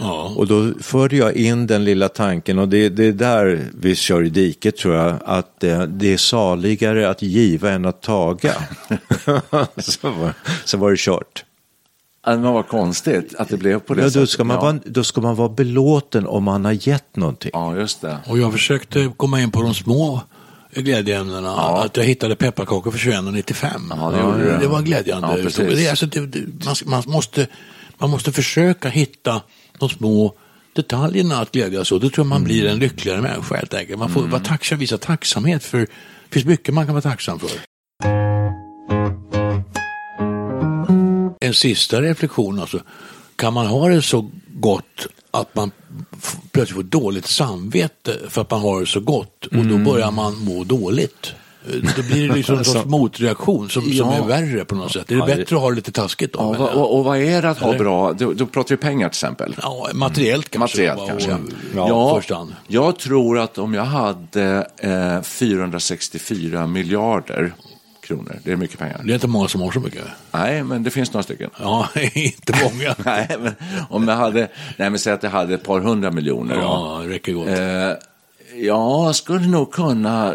Ja. 0.00 0.32
Och 0.36 0.46
då 0.46 0.72
förde 0.80 1.16
jag 1.16 1.36
in 1.36 1.66
den 1.66 1.84
lilla 1.84 2.08
tanken 2.08 2.58
och 2.58 2.68
det, 2.68 2.88
det 2.88 3.04
är 3.04 3.12
där 3.12 3.64
vi 3.80 3.94
kör 3.94 4.24
i 4.24 4.28
diket 4.30 4.76
tror 4.76 4.94
jag, 4.94 5.16
att 5.24 5.64
eh, 5.64 5.82
det 5.82 6.12
är 6.12 6.16
saligare 6.16 7.10
att 7.10 7.22
giva 7.22 7.70
än 7.70 7.84
att 7.84 8.02
taga. 8.02 8.54
så, 9.76 10.10
var, 10.10 10.34
så 10.64 10.76
var 10.78 10.90
det 10.90 10.96
kört. 10.98 11.44
Men 12.26 12.42
vad 12.42 12.68
konstigt 12.68 13.34
att 13.38 13.48
det 13.48 13.56
blev 13.56 13.80
på 13.80 13.94
det 13.94 14.00
Ja, 14.00 14.06
då, 14.06 14.10
sättet. 14.10 14.30
ska 14.30 14.44
man 14.44 14.56
ja. 14.56 14.62
vara, 14.62 14.78
då 14.84 15.04
ska 15.04 15.20
man 15.20 15.34
vara 15.36 15.48
belåten 15.48 16.26
om 16.26 16.44
man 16.44 16.64
har 16.64 16.88
gett 16.88 17.16
någonting. 17.16 17.50
ja, 17.54 17.76
just 17.76 18.00
det. 18.00 18.18
Och 18.26 18.38
jag 18.38 18.52
försökte 18.52 19.12
komma 19.16 19.40
in 19.40 19.50
på 19.50 19.62
de 19.62 19.74
små 19.74 20.20
glädjeämnena. 20.74 21.48
Ja. 21.48 21.84
Att 21.84 21.96
jag 21.96 22.04
hittade 22.04 22.36
pepparkakor 22.36 22.90
för 22.90 22.98
21,95. 22.98 23.68
Ja, 23.90 24.34
det 24.36 24.58
det 24.60 24.68
var 24.68 24.82
glädjande. 24.82 25.28
Ja, 25.28 25.42
precis. 25.42 25.78
det, 25.78 25.86
är 25.86 25.90
alltså, 25.90 26.06
det, 26.06 26.26
det, 26.26 26.64
man, 26.64 26.74
man, 26.86 27.02
måste, 27.06 27.46
man 27.98 28.10
måste 28.10 28.32
försöka 28.32 28.88
hitta 28.88 29.40
de 29.80 29.88
små 29.88 30.34
detaljerna 30.72 31.40
att 31.40 31.52
glädjas 31.52 31.92
åt. 31.92 32.02
Då 32.02 32.10
tror 32.10 32.26
jag 32.26 32.28
man 32.28 32.44
blir 32.44 32.66
en 32.66 32.78
lyckligare 32.78 33.22
människa 33.22 33.56
helt 33.56 33.74
enkelt. 33.74 33.98
Man 33.98 34.10
får 34.10 34.22
vara 34.22 34.40
tacksam, 34.40 34.78
visa 34.78 34.98
tacksamhet 34.98 35.64
för 35.64 35.78
det 35.78 35.88
finns 36.30 36.46
mycket 36.46 36.74
man 36.74 36.86
kan 36.86 36.94
vara 36.94 37.02
tacksam 37.02 37.38
för. 37.38 37.50
En 41.40 41.54
sista 41.54 42.02
reflektion 42.02 42.60
alltså. 42.60 42.80
Kan 43.36 43.54
man 43.54 43.66
ha 43.66 43.88
det 43.88 44.02
så 44.02 44.30
gott 44.48 45.06
att 45.30 45.54
man 45.54 45.70
plötsligt 46.52 46.76
får 46.76 46.82
dåligt 46.82 47.26
samvete 47.26 48.18
för 48.28 48.40
att 48.40 48.50
man 48.50 48.60
har 48.60 48.80
det 48.80 48.86
så 48.86 49.00
gott 49.00 49.46
och 49.46 49.64
då 49.64 49.78
börjar 49.78 50.10
man 50.10 50.38
må 50.38 50.64
dåligt? 50.64 51.34
Eh, 51.68 51.72
Då 51.96 52.02
blir 52.02 52.28
det 52.28 52.34
liksom 52.34 52.58
en 52.58 52.64
sorts 52.64 52.84
motreaktion 52.86 53.68
som, 53.68 53.82
som 53.82 53.92
Ja. 53.92 54.12
är 54.14 54.22
värre 54.22 54.64
på 54.64 54.74
något 54.74 54.92
sätt. 54.92 55.10
Är 55.12 55.16
det 55.16 55.36
bättre 55.36 55.56
att 55.56 55.62
ha 55.62 55.70
lite 55.70 55.92
taskigt 55.92 56.32
då? 56.32 56.38
Ja, 56.40 56.52
menar 56.52 56.74
och, 56.74 56.98
och, 56.98 57.04
vad 57.04 57.18
är 57.18 57.42
det 57.42 57.50
att 57.50 57.58
ha 57.58 57.78
bra? 57.78 58.12
Då, 58.12 58.46
pratar 58.46 58.68
vi 58.68 58.76
pengar 58.76 59.08
till 59.08 59.16
exempel. 59.16 59.56
Ja, 59.62 59.88
materiellt 59.94 60.50
kanske. 60.50 60.58
Materiellt 60.58 61.08
kanske. 61.08 61.32
Och, 61.80 62.24
Ja, 62.28 62.46
jag 62.66 62.98
tror 62.98 63.38
att 63.38 63.58
om 63.58 63.74
jag 63.74 63.84
hade 63.84 64.66
eh, 64.78 65.22
464 65.22 66.66
miljarder 66.66 67.52
kronor, 68.02 68.38
det 68.44 68.52
är 68.52 68.56
mycket 68.56 68.78
pengar. 68.78 69.00
Det 69.04 69.12
är 69.12 69.14
inte 69.14 69.26
många 69.28 69.48
som 69.48 69.60
har 69.60 69.70
så 69.70 69.80
mycket. 69.80 70.04
Nej, 70.32 70.62
men 70.62 70.82
det 70.82 70.90
finns 70.90 71.12
några 71.12 71.22
stycken. 71.22 71.50
Ja, 71.60 71.88
inte 72.14 72.54
många. 72.64 72.94
Nej, 73.04 73.36
men 73.40 73.52
om 73.90 74.08
jag 74.08 74.16
hade, 74.16 74.48
nej 74.76 74.90
men 74.90 74.98
säg 74.98 75.12
att 75.12 75.22
jag 75.22 75.30
hade 75.30 75.54
ett 75.54 75.62
par 75.64 75.80
hundra 75.80 76.10
miljoner. 76.10 76.56
Ja, 76.56 77.00
det 77.04 77.10
räcker 77.14 77.32
gott. 77.32 77.48
Eh, 77.48 77.56
ja, 78.64 79.06
jag 79.06 79.14
skulle 79.14 79.46
nog 79.46 79.72
kunna 79.72 80.34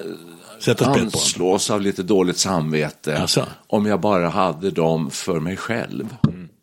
Sätta 0.66 0.84
sprätt 0.94 1.12
på 1.12 1.18
anslås 1.20 1.70
av 1.70 1.82
lite 1.82 2.04
dåligt 2.04 2.38
samvete 2.38 3.12
Jaså? 3.12 3.46
om 3.68 3.86
jag 3.86 4.00
bara 4.00 4.30
hade 4.30 4.72
dem 4.72 5.12
för 5.12 5.40
mig 5.40 5.58
själv. 5.58 6.16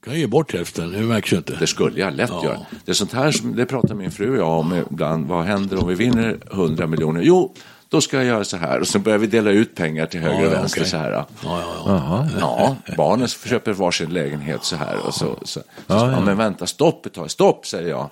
kan 0.05 0.15
ge 0.21 0.27
bort 0.27 0.53
hälften, 0.53 0.91
det 0.93 0.99
märks 1.01 1.33
ju 1.33 1.37
inte. 1.37 1.57
Det 1.57 1.67
skulle 1.67 2.01
jag 2.01 2.15
lätt 2.15 2.31
Ja. 2.31 2.45
göra. 2.45 2.59
Det 2.85 2.91
är 2.91 2.95
sånt 2.95 3.13
här 3.13 3.31
som, 3.31 3.57
det 3.57 3.67
pratar 3.67 3.95
min 3.95 4.11
fru 4.11 4.31
och 4.31 4.37
jag 4.39 4.59
om 4.61 4.83
ibland. 4.91 5.27
Vad 5.27 5.45
händer 5.45 5.83
om 5.83 5.89
vi 5.89 5.95
vinner 5.95 6.39
100 6.53 6.87
miljoner? 6.87 7.23
Jo, 7.23 7.55
då 7.89 8.01
ska 8.01 8.17
jag 8.17 8.27
göra 8.27 8.45
så 8.45 8.57
här. 8.57 8.81
Och 8.81 8.87
så 8.89 8.99
börjar 8.99 9.19
vi 9.19 9.27
dela 9.27 9.51
ut 9.51 9.75
pengar 9.75 10.07
till 10.07 10.21
höger 10.21 10.41
Ja, 10.41 10.47
och 10.47 10.53
vänster 10.53 10.81
okej. 10.81 10.91
så 10.91 10.97
här. 10.97 11.11
Ja, 11.13 11.27
ja, 11.43 11.65
ja. 11.87 12.29
Ja, 12.41 12.77
barnen 12.97 13.29
köper 13.29 13.73
varsin 13.73 14.11
lägenhet 14.13 14.65
så 14.65 14.77
här. 14.77 14.97
Och 15.07 15.15
så, 15.15 15.37
så, 15.43 15.61
så, 15.61 15.61
ja, 15.87 16.21
men 16.21 16.37
vänta, 16.37 16.67
stopp 16.67 17.07
ett 17.07 17.13
tag, 17.15 17.31
stopp 17.31 17.67
säger 17.67 17.89
jag. 17.91 18.09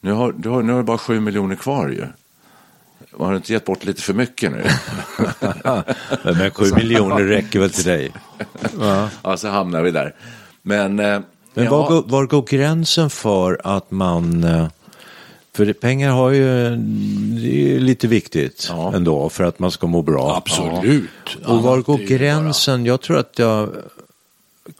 Nu 0.00 0.12
har 0.12 0.32
du 0.32 0.48
har, 0.48 0.62
nu 0.62 0.72
har 0.72 0.78
du 0.78 0.84
bara 0.84 0.98
sju 0.98 1.20
miljoner 1.20 1.56
kvar 1.56 1.88
ju. 1.88 2.06
Har 3.12 3.30
du 3.30 3.36
inte 3.36 3.52
gett 3.52 3.64
bort 3.64 3.84
lite 3.84 4.02
för 4.02 4.14
mycket 4.14 4.52
nu? 4.52 4.64
Men 6.38 6.50
sju 6.50 6.74
miljoner 6.74 7.24
räcker 7.24 7.58
väl 7.60 7.70
till 7.70 7.84
dig? 7.84 8.12
ja, 9.22 9.36
så 9.36 9.48
hamnar 9.48 9.82
vi 9.82 9.90
där. 9.90 10.14
Men, 10.62 10.98
eh, 10.98 11.20
Men 11.54 11.64
ja, 11.64 11.70
var, 11.70 11.88
går, 11.88 12.02
var 12.06 12.26
går 12.26 12.42
gränsen 12.42 13.10
för 13.10 13.60
att 13.64 13.90
man... 13.90 14.44
eh, 14.44 14.66
För 15.54 15.66
det, 15.66 15.74
pengar 15.74 16.10
har 16.10 16.30
ju, 16.30 16.76
det 17.40 17.74
är 17.76 17.80
lite 17.80 18.08
viktigt 18.08 18.66
Ja. 18.70 18.92
ändå 18.94 19.28
för 19.28 19.44
att 19.44 19.58
man 19.58 19.70
ska 19.70 19.86
må 19.86 20.02
bra. 20.02 20.36
Absolut. 20.36 21.08
Och 21.46 21.62
var 21.62 21.78
går 21.78 21.98
gränsen? 21.98 22.86
Jag 22.86 23.00
tror 23.00 23.18
att 23.18 23.38
jag... 23.38 23.68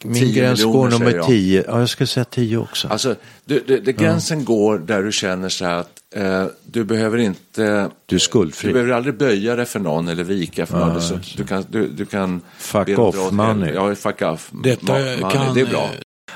Min 0.03 0.14
10 0.14 0.33
gräns 0.33 0.64
går 0.64 0.88
nummer. 0.88 1.23
10. 1.27 1.64
Ja, 1.69 1.81
jag 1.81 1.88
ska 1.88 2.07
säga 2.07 2.25
10 2.25 2.57
också. 2.57 2.88
Alltså, 2.88 3.14
du, 3.45 3.64
du, 3.67 3.81
det, 3.81 3.93
gränsen 3.93 4.45
går 4.45 4.79
där 4.79 5.03
du 5.03 5.12
känner 5.12 5.49
så 5.49 5.64
här 5.64 5.75
att 5.75 5.91
eh, 6.14 6.47
du 6.64 6.85
behöver 6.85 7.18
inte... 7.18 7.90
Du 8.07 8.16
är 8.16 8.21
skuldfri. 8.21 8.68
Du 8.68 8.73
behöver 8.73 8.92
aldrig 8.92 9.14
böja 9.18 9.57
dig 9.57 9.66
för 9.66 9.81
någon 9.81 10.09
eller 10.09 10.25
vika 10.25 10.66
för 10.66 10.79
någon. 10.79 11.03
Så 11.03 11.18
du 11.37 11.44
kan, 11.44 11.64
du, 11.71 11.88
du 11.88 12.07
kan 12.07 12.40
Fuck 12.59 12.99
off 12.99 13.33
money. 13.33 13.75
Ja, 13.75 13.94
fuck 13.94 14.23
off 14.23 14.51
Detta 14.64 14.92
money. 14.92 15.21
kan... 15.21 15.55
Det 15.55 15.61
är 15.61 15.66
bra. 15.66 15.85
eh, 15.85 15.90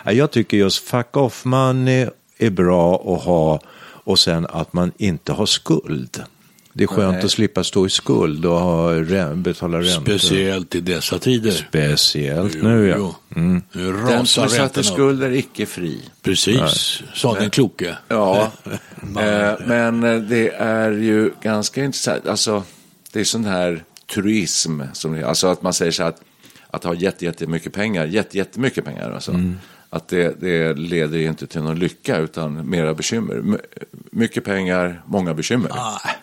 Ja, 0.04 0.12
Jag 0.12 0.30
tycker 0.30 0.56
just 0.56 0.88
fuck 0.88 1.16
off 1.16 1.44
money 1.44 2.06
är 2.38 2.50
bra 2.50 2.94
att 3.16 3.22
ha 3.24 3.60
och 4.04 4.18
sen 4.18 4.46
att 4.46 4.72
man 4.72 4.92
inte 4.96 5.32
har 5.32 5.46
skuld. 5.46 6.22
Det 6.72 6.84
är 6.84 6.88
skönt 6.88 7.14
Nej. 7.14 7.24
att 7.24 7.30
slippa 7.30 7.64
stå 7.64 7.86
i 7.86 7.90
skuld 7.90 8.46
och 8.46 8.60
ha, 8.60 8.94
betala 9.34 9.78
räntor. 9.78 10.02
Speciellt 10.02 10.74
i 10.74 10.80
dessa 10.80 11.18
tider. 11.18 11.50
Speciellt 11.50 12.62
nu 12.62 12.88
ja. 12.88 13.16
Mm. 13.36 13.62
Nu 13.72 13.92
Den 13.92 14.26
som 14.26 14.44
är 14.44 14.48
satt 14.48 14.78
i 14.78 14.82
skuld 14.82 15.22
är 15.22 15.30
icke 15.30 15.66
fri. 15.66 16.00
Precis, 16.22 17.02
sa 17.14 17.34
den 17.34 17.50
kloke. 17.50 17.96
Ja, 18.08 18.52
eh, 19.20 19.54
men 19.66 20.04
eh, 20.04 20.16
det 20.16 20.48
är 20.54 20.90
ju 20.90 21.30
ganska 21.42 21.84
intressant. 21.84 22.26
Alltså, 22.26 22.62
det 23.12 23.20
är 23.20 23.24
sån 23.24 23.44
här 23.44 23.84
turism. 24.14 24.80
Som, 24.92 25.24
alltså 25.24 25.46
att 25.46 25.62
man 25.62 25.72
säger 25.72 25.92
så 25.92 26.02
här 26.02 26.10
att, 26.10 26.20
att 26.70 26.84
ha 26.84 26.94
jätte, 26.94 27.24
jättemycket 27.24 27.72
pengar, 27.72 28.06
jätte, 28.06 28.38
jättemycket 28.38 28.84
pengar. 28.84 29.10
Alltså, 29.10 29.30
Mm. 29.32 29.58
Att 29.94 30.08
det, 30.08 30.40
det 30.40 30.74
leder 30.74 31.18
ju 31.18 31.28
inte 31.28 31.46
till 31.46 31.62
någon 31.62 31.78
lycka 31.78 32.18
utan 32.18 32.70
mera 32.70 32.94
bekymmer. 32.94 33.34
My, 33.34 33.56
mycket 34.10 34.44
pengar, 34.44 35.02
många 35.06 35.34
bekymmer. 35.34 35.70
Nej, 35.74 36.16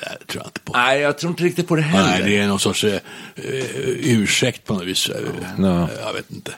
det 0.00 0.26
tror 0.26 0.42
jag 0.42 0.46
inte 0.48 0.60
på. 0.60 0.72
Nej, 0.72 1.00
jag 1.00 1.18
tror 1.18 1.30
inte 1.30 1.44
riktigt 1.44 1.68
på 1.68 1.76
det 1.76 1.82
heller. 1.82 2.08
Nej, 2.20 2.22
det 2.30 2.38
är 2.38 2.46
någon 2.48 2.60
sorts 2.60 2.84
eh, 2.84 2.94
eh, 2.94 3.64
ursäkt 4.02 4.64
på 4.66 4.74
något 4.74 4.84
vis. 4.84 5.08
Eh, 5.08 5.16
Ja. 5.58 5.88
Jag 6.04 6.12
vet 6.12 6.30
inte. 6.30 6.52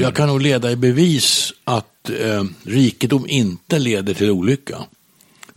Jag 0.00 0.14
kan 0.14 0.28
nog 0.28 0.40
leda 0.40 0.70
i 0.70 0.76
bevis 0.76 1.52
att 1.64 2.10
eh, 2.10 2.44
rikedom 2.64 3.26
inte 3.28 3.78
leder 3.78 4.14
till 4.14 4.30
olycka. 4.30 4.76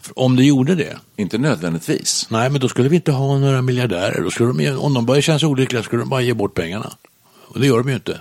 För 0.01 0.19
Om 0.19 0.35
det 0.35 0.43
gjorde 0.43 0.75
det, 0.75 0.97
Inte 1.15 1.37
nödvändigtvis. 1.37 2.27
nej 2.29 2.49
men 2.49 2.61
då 2.61 2.69
skulle 2.69 2.89
vi 2.89 2.95
inte 2.95 3.11
ha 3.11 3.37
några 3.39 3.61
miljardärer. 3.61 4.21
Då 4.21 4.29
skulle 4.31 4.53
de, 4.63 4.75
om 4.77 4.93
de 4.93 5.05
börjar 5.05 5.21
känna 5.21 5.39
sig 5.39 5.47
olyckliga 5.47 5.83
skulle 5.83 6.01
de 6.01 6.09
bara 6.09 6.21
ge 6.21 6.33
bort 6.33 6.53
pengarna. 6.53 6.91
Och 7.47 7.59
det 7.59 7.67
gör 7.67 7.77
de 7.77 7.89
ju 7.89 7.95
inte. 7.95 8.19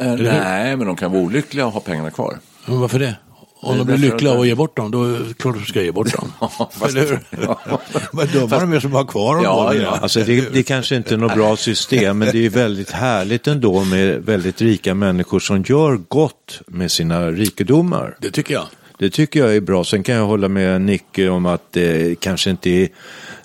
Eh, 0.00 0.14
nej, 0.16 0.76
men 0.76 0.86
de 0.86 0.96
kan 0.96 1.12
vara 1.12 1.22
olyckliga 1.22 1.66
och 1.66 1.72
ha 1.72 1.80
pengarna 1.80 2.10
kvar. 2.10 2.38
Men 2.66 2.80
varför 2.80 2.98
det? 2.98 3.16
Om 3.62 3.78
de 3.78 3.84
blir 3.86 3.96
lyckliga 3.96 4.32
att- 4.32 4.38
och 4.38 4.46
ger 4.46 4.54
bort 4.54 4.76
dem, 4.76 4.90
då 4.90 5.04
är 5.04 5.08
det 5.28 5.34
klart 5.38 5.54
de 5.54 5.64
ska 5.64 5.82
ge 5.82 5.92
bort 5.92 6.12
dem. 6.20 6.32
fast- 6.50 6.86
Eller 6.96 7.00
hur? 7.06 7.18
Men 8.16 8.26
dumma 8.32 8.60
de 8.60 8.72
är 8.72 8.80
som 8.80 8.92
har 8.92 9.04
kvar 9.04 9.34
dem. 9.34 9.44
Ja, 9.44 9.64
då, 9.66 9.72
det 9.72 9.78
är- 9.78 9.82
ja. 9.82 9.98
Alltså 10.02 10.20
det, 10.20 10.52
det 10.52 10.62
kanske 10.62 10.96
inte 10.96 11.14
är 11.14 11.18
något 11.18 11.34
bra 11.34 11.56
system, 11.56 12.18
men 12.18 12.28
det 12.32 12.46
är 12.46 12.50
väldigt 12.50 12.90
härligt 12.90 13.46
ändå 13.46 13.84
med 13.84 14.22
väldigt 14.24 14.60
rika 14.60 14.94
människor 14.94 15.40
som 15.40 15.62
gör 15.68 16.00
gott 16.08 16.60
med 16.66 16.90
sina 16.90 17.30
rikedomar. 17.30 18.16
Det 18.20 18.30
tycker 18.30 18.54
jag. 18.54 18.66
Det 18.98 19.10
tycker 19.10 19.40
jag 19.40 19.56
är 19.56 19.60
bra. 19.60 19.84
Sen 19.84 20.02
kan 20.02 20.14
jag 20.14 20.26
hålla 20.26 20.48
med 20.48 20.80
Nicke 20.80 21.28
om 21.28 21.46
att 21.46 21.72
det 21.72 22.20
kanske 22.20 22.50
inte 22.50 22.70
är 22.70 22.88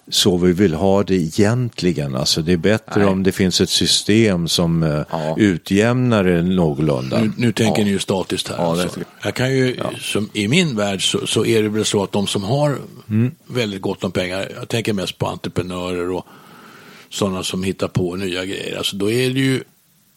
så 0.10 0.38
vi 0.38 0.52
vill 0.52 0.74
ha 0.74 1.04
det 1.04 1.16
egentligen. 1.16 2.16
Alltså 2.16 2.42
det 2.42 2.54
är 2.54 2.58
bättre 2.58 3.00
Nej. 3.02 3.06
om 3.06 3.24
det 3.24 3.32
finns 3.32 3.62
ett 3.62 3.70
system 3.70 4.48
som 4.48 4.84
eh, 4.84 5.02
Ja. 5.12 5.36
utjämnar 5.38 6.24
det 6.24 6.42
någorlunda. 6.42 7.22
Nu, 7.22 7.32
nu 7.38 7.52
tänker 7.52 7.80
Ja. 7.82 7.86
ni 7.86 7.92
ju 7.92 8.00
statiskt 8.00 8.48
här. 8.48 8.56
Ja, 8.58 8.76
det 8.76 8.82
alltså. 8.84 9.00
Jag 9.24 9.34
kan 9.36 9.54
ju, 9.56 9.78
som, 10.00 10.30
I 10.34 10.48
min 10.48 10.76
värld 10.76 11.12
så, 11.12 11.28
så 11.28 11.46
är 11.46 11.64
det 11.64 11.70
väl 11.70 11.86
så 11.86 12.04
att 12.04 12.12
de 12.12 12.28
som 12.28 12.44
har 12.44 12.78
Mm. 13.10 13.32
väldigt 13.48 13.82
gott 13.82 14.04
om 14.04 14.12
pengar, 14.12 14.52
jag 14.60 14.70
tänker 14.70 14.94
mest 14.94 15.18
på 15.18 15.28
entreprenörer 15.28 16.10
och 16.12 16.26
sådana 17.10 17.44
som 17.44 17.64
hittar 17.64 17.88
på 17.88 18.16
nya 18.16 18.46
grejer. 18.46 18.78
Alltså 18.78 18.96
då, 18.96 19.12
är 19.12 19.30
det 19.30 19.40
ju, 19.40 19.64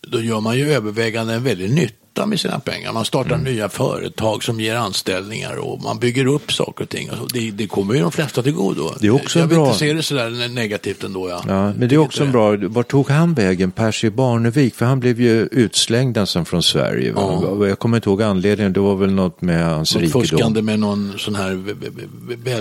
då 0.09 0.21
gör 0.21 0.41
man 0.41 0.59
ju 0.59 0.73
övervägande 0.73 1.35
en 1.35 1.45
väldig 1.45 1.71
nytta 2.19 2.27
med 2.27 2.41
sina 2.41 2.59
pengar. 2.59 2.93
Man 2.93 3.05
startar 3.05 3.35
Mm. 3.35 3.45
nya 3.55 3.69
företag 3.69 4.45
som 4.45 4.61
ger 4.61 4.75
anställningar 4.75 5.57
och 5.57 5.83
man 5.83 5.99
bygger 5.99 6.27
upp 6.27 6.53
saker 6.53 6.85
och 6.85 6.89
ting. 6.91 7.09
Alltså 7.09 7.27
det, 7.27 7.51
det 7.51 7.67
kommer 7.67 7.95
ju 7.95 8.01
de 8.01 8.13
flesta 8.13 8.43
till 8.43 8.53
godo. 8.53 8.91
Det 9.01 9.07
är 9.07 9.11
också 9.11 9.39
jag 9.39 9.47
vill 9.47 9.57
bra- 9.59 9.67
inte 9.67 9.79
se 9.79 9.93
det 9.93 10.03
sådär 10.03 10.49
negativt 10.49 11.05
ändå. 11.05 11.29
Ja. 11.29 11.43
Ja, 11.49 11.73
men 11.73 11.89
det 11.89 11.95
är 11.95 11.99
också 11.99 12.25
en 12.25 12.33
bra, 12.33 12.57
var 12.57 12.83
tog 12.83 13.11
han 13.11 13.35
vägen, 13.35 13.71
Percy 13.71 14.11
Barnevik? 14.11 14.75
För 14.75 14.87
han 14.87 15.01
blev 15.01 15.21
ju 15.21 15.49
utslängd 15.53 16.17
nästan 16.17 16.45
från 16.45 16.63
Sverige. 16.63 17.13
va? 17.13 17.67
Jag 17.69 17.79
kommer 17.79 17.97
inte 17.97 18.09
ihåg 18.11 18.23
anledningen, 18.23 18.73
det 18.73 18.81
var 18.81 18.97
väl 18.97 19.13
något 19.13 19.43
med 19.43 19.65
hans 19.65 19.95
Något 19.95 20.03
rikedom. 20.03 20.23
fuskande 20.23 20.63
med 20.63 20.79
någon 20.81 21.15
sån 21.19 21.35
här... 21.35 21.65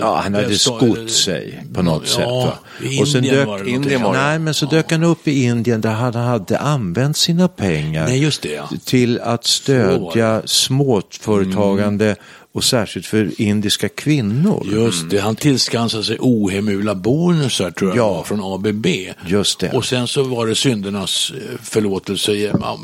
Ja, 0.00 0.20
han 0.24 0.34
hade 0.34 0.58
skott 0.58 1.10
sig 1.10 1.62
på 1.74 1.82
något 1.82 2.02
Ja, 2.06 2.14
sätt. 2.16 2.26
Va? 2.26 2.52
i 2.90 3.02
Och 3.02 3.08
sen 3.08 3.16
Indien 3.24 3.36
dök, 3.36 3.46
var 3.46 3.58
det 3.58 3.70
Indien 3.70 4.02
var 4.02 4.12
det. 4.14 4.18
Nej, 4.22 4.38
men 4.38 4.54
så 4.54 4.66
dök 4.66 4.90
han 4.92 5.04
upp 5.04 5.28
i 5.28 5.42
Indien 5.44 5.80
där 5.80 5.90
han 5.92 6.14
hade 6.14 6.58
använt 6.58 7.16
sina 7.16 7.48
pengar 7.48 8.06
Nej, 8.06 8.22
just 8.22 8.42
det 8.42 8.52
ja. 8.52 8.68
till 8.84 9.20
att 9.20 9.46
stödja 9.48 10.42
småföretagande 10.44 12.16
och 12.52 12.64
särskilt 12.64 13.06
för 13.06 13.40
indiska 13.40 13.88
kvinnor. 13.88 14.66
Just 14.72 15.10
det, 15.10 15.18
han 15.18 15.36
tillskansade 15.36 16.04
sig 16.04 16.16
ohemula 16.20 16.94
bonusar 16.94 17.70
tror 17.70 17.96
jag 17.96 17.98
Ja. 18.16 18.24
från 18.24 18.40
ABB. 18.54 18.86
Just 19.26 19.60
det. 19.60 19.70
Och 19.70 19.84
sen 19.84 20.06
så 20.08 20.22
var 20.22 20.46
det 20.46 20.54
syndernas 20.54 21.32
eh, 21.36 21.58
förlåtelse 21.62 22.32
ja, 22.32 22.78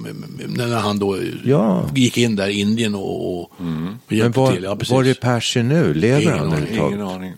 när 0.48 0.76
han 0.78 0.98
då 0.98 1.18
Ja. 1.44 1.90
gick 1.94 2.18
in 2.18 2.36
där 2.36 2.48
i 2.48 2.60
Indien 2.60 2.94
och, 2.94 3.40
och 3.42 3.50
Men 3.58 3.98
hjälpte 4.08 4.40
var, 4.40 4.52
till. 4.52 4.62
Ja, 4.64 4.78
var 4.90 5.04
är 5.04 5.14
Percy 5.14 5.62
nu? 5.62 5.94
Lever 5.94 6.20
Ingen 6.20 6.38
han 6.38 6.46
överhuvudtaget? 6.52 6.94
Ingen 6.94 7.06
aning. 7.08 7.32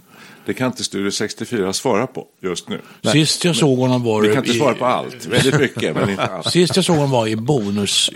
Det 0.47 0.55
kan 0.55 0.67
inte 0.67 0.85
Studio 0.85 1.11
64 1.11 1.73
svara 1.73 2.07
på 2.07 2.27
just 2.43 2.69
nu. 2.69 2.81
Sist 3.13 3.45
jag 3.45 3.57
såg 3.57 3.79
honom 3.79 4.03
var 4.03 4.23
Vi 4.23 4.29
kan 4.29 4.45
inte 4.45 4.59
svara 4.59 4.75
på 4.75 4.85
allt. 4.85 5.27
Väldigt 5.27 5.61
mycket, 5.61 5.95
men 5.95 6.11
inte 6.11 6.23
allt. 6.23 6.51
Sist 6.51 6.77
jag 6.77 6.85
såg 6.85 6.97
honom 6.97 7.11
var 7.11 7.27
i 7.27 7.37
bonus, 7.37 8.11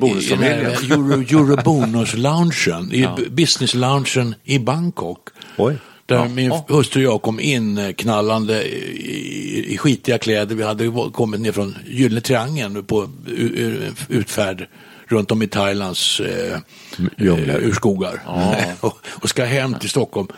Bonusfamiljen. 0.00 0.30
den 0.30 0.42
här 0.42 0.92
Euro, 0.92 1.20
Euro 1.20 1.62
bonus-loungen, 1.64 2.92
i 2.92 3.08
business-loungen 3.30 4.34
i 4.44 4.58
Bangkok. 4.58 5.28
Oj. 5.56 5.76
Där 6.06 6.28
min 6.28 6.52
hustru 6.68 7.06
och 7.06 7.12
jag 7.12 7.22
kom 7.22 7.40
in 7.40 7.78
eh, 7.78 7.92
knallande 7.92 8.62
i, 8.62 9.74
i 9.74 9.78
skitiga 9.78 10.18
kläder. 10.18 10.54
Vi 10.54 10.62
hade 10.62 10.92
kommit 11.12 11.40
ner 11.40 11.52
från 11.52 11.74
Gyllene 11.86 12.20
Triangeln 12.20 12.84
på 12.84 13.10
utfärd 14.08 14.68
runt 15.06 15.30
om 15.30 15.42
i 15.42 15.46
Thailands 15.46 16.20
eh, 16.20 16.58
eh, 17.16 17.56
urskogar. 17.56 18.20
och, 18.80 18.98
och 19.06 19.28
ska 19.28 19.44
hem 19.44 19.74
till 19.74 19.90
Stockholm 19.90 20.28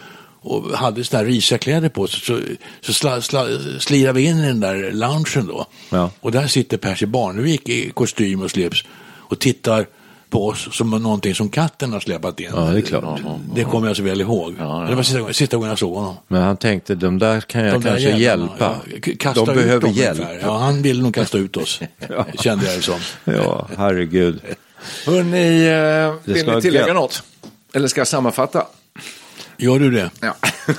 och 0.47 0.79
hade 0.79 1.05
sådana 1.05 1.25
här 1.25 1.33
risiga 1.33 1.59
kläder 1.59 1.89
på 1.89 2.07
sig. 2.07 2.21
Så, 2.21 2.41
så 2.81 2.93
sla, 2.93 3.21
sla, 3.21 3.47
slirar 3.79 4.13
vi 4.13 4.25
in 4.25 4.39
i 4.39 4.47
den 4.47 4.61
där 4.61 4.93
loungen 4.93 5.47
då. 5.47 5.67
Ja. 5.91 6.11
Och 6.21 6.33
där 6.33 6.47
sitter 6.47 6.77
Percy 6.77 7.07
Barnevik 7.07 7.69
i 7.69 7.91
kostym 7.91 8.43
och 8.43 8.51
slips 8.51 8.85
och 9.29 9.39
tittar 9.39 9.87
på 10.31 10.47
oss 10.47 10.69
som 10.77 10.91
någonting 10.91 11.35
som 11.35 11.49
katten 11.49 11.93
har 11.93 12.01
släpat 12.01 12.41
in. 12.41 12.51
Ja, 12.55 12.61
det 12.61 12.79
är 12.79 12.83
klart. 12.83 13.21
Det 13.55 13.65
kommer 13.65 13.87
jag 13.87 13.97
så 13.97 14.03
väl 14.03 14.21
ihåg. 14.21 14.55
Det 14.89 14.95
var 14.95 15.03
sista, 15.03 15.33
sista 15.33 15.57
gången 15.57 15.69
jag 15.71 15.79
såg 15.79 15.95
honom. 15.95 16.17
Men 16.29 16.43
han 16.43 16.57
tänkte, 16.57 16.95
de 16.95 17.19
där 17.19 17.41
kan 17.41 17.65
jag 17.65 17.75
De 17.75 17.83
kanske 17.83 18.11
jävlarna, 18.11 18.51
hjälpa. 18.53 18.77
ja, 19.25 19.33
de 19.35 19.41
ut 19.51 19.57
behöver 19.57 19.81
dem 19.81 19.93
hjälp. 19.93 20.21
Ja, 20.43 20.59
han 20.59 20.83
ville 20.83 21.03
nog 21.03 21.15
kasta 21.15 21.39
ut 21.39 21.57
oss, 21.57 21.81
kände 22.41 22.67
jag 22.67 22.79
det 22.79 22.83
som. 22.83 23.01
Ja, 23.25 23.69
herregud. 23.77 24.41
Hörrni, 25.07 25.67
eh, 25.67 26.35
vill 26.35 26.47
ni 26.47 26.61
tillägga 26.63 26.87
gött. 26.87 26.95
något? 26.97 27.23
Eller 27.75 27.89
ska 27.89 28.01
jag 28.01 28.09
sammanfatta? 28.09 28.67
Gör 29.59 29.79
du 29.79 29.91
det? 29.91 30.11
Ja. 30.21 30.35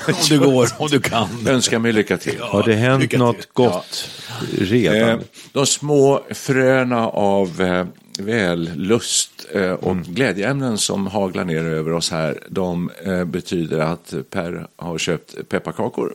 Om 0.07 0.13
det 0.29 0.37
går, 0.37 0.69
om 0.77 0.87
du 0.87 0.99
kan. 0.99 1.27
Önskar 1.47 1.79
mig 1.79 1.91
lycka 1.93 2.17
till. 2.17 2.39
Har 2.41 2.63
det 2.63 2.73
hänt 2.73 3.01
lycka 3.01 3.09
till. 3.09 3.19
något 3.19 3.53
gott 3.53 4.09
redan? 4.57 5.09
Eh, 5.09 5.19
de 5.53 5.65
små 5.65 6.23
fröna 6.33 7.07
av 7.07 7.61
eh, 7.61 7.85
vällust 8.19 9.31
eh, 9.53 9.71
och 9.71 9.91
Mm. 9.91 10.03
glädjeämnen 10.03 10.77
som 10.77 11.07
haglar 11.07 11.45
ner 11.45 11.63
över 11.63 11.91
oss 11.93 12.11
här, 12.11 12.39
de 12.49 12.89
eh, 13.05 13.23
betyder 13.25 13.79
att 13.79 14.13
Per 14.29 14.67
har 14.75 14.97
köpt 14.97 15.49
pepparkakor. 15.49 16.13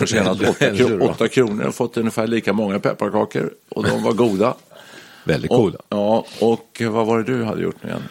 Och 0.00 0.08
tjänat 0.08 0.26
Väldigt- 0.26 0.48
8, 0.48 0.64
väldigt 0.64 0.86
kro- 0.86 0.96
bra. 0.98 1.08
8 1.08 1.28
kronor 1.28 1.64
och 1.64 1.74
fått 1.74 1.96
ungefär 1.96 2.26
lika 2.26 2.52
många 2.52 2.78
pepparkakor. 2.78 3.50
Och 3.68 3.84
de 3.84 4.02
var 4.02 4.12
goda. 4.12 4.54
Väldigt 5.24 5.50
Och, 5.50 5.56
goda. 5.62 5.78
ja, 5.88 6.26
och 6.40 6.82
vad 6.90 7.06
var 7.06 7.18
det 7.22 7.24
du 7.38 7.44
hade 7.44 7.62
gjort 7.62 7.76
nu 7.82 7.88
igen? 7.88 8.02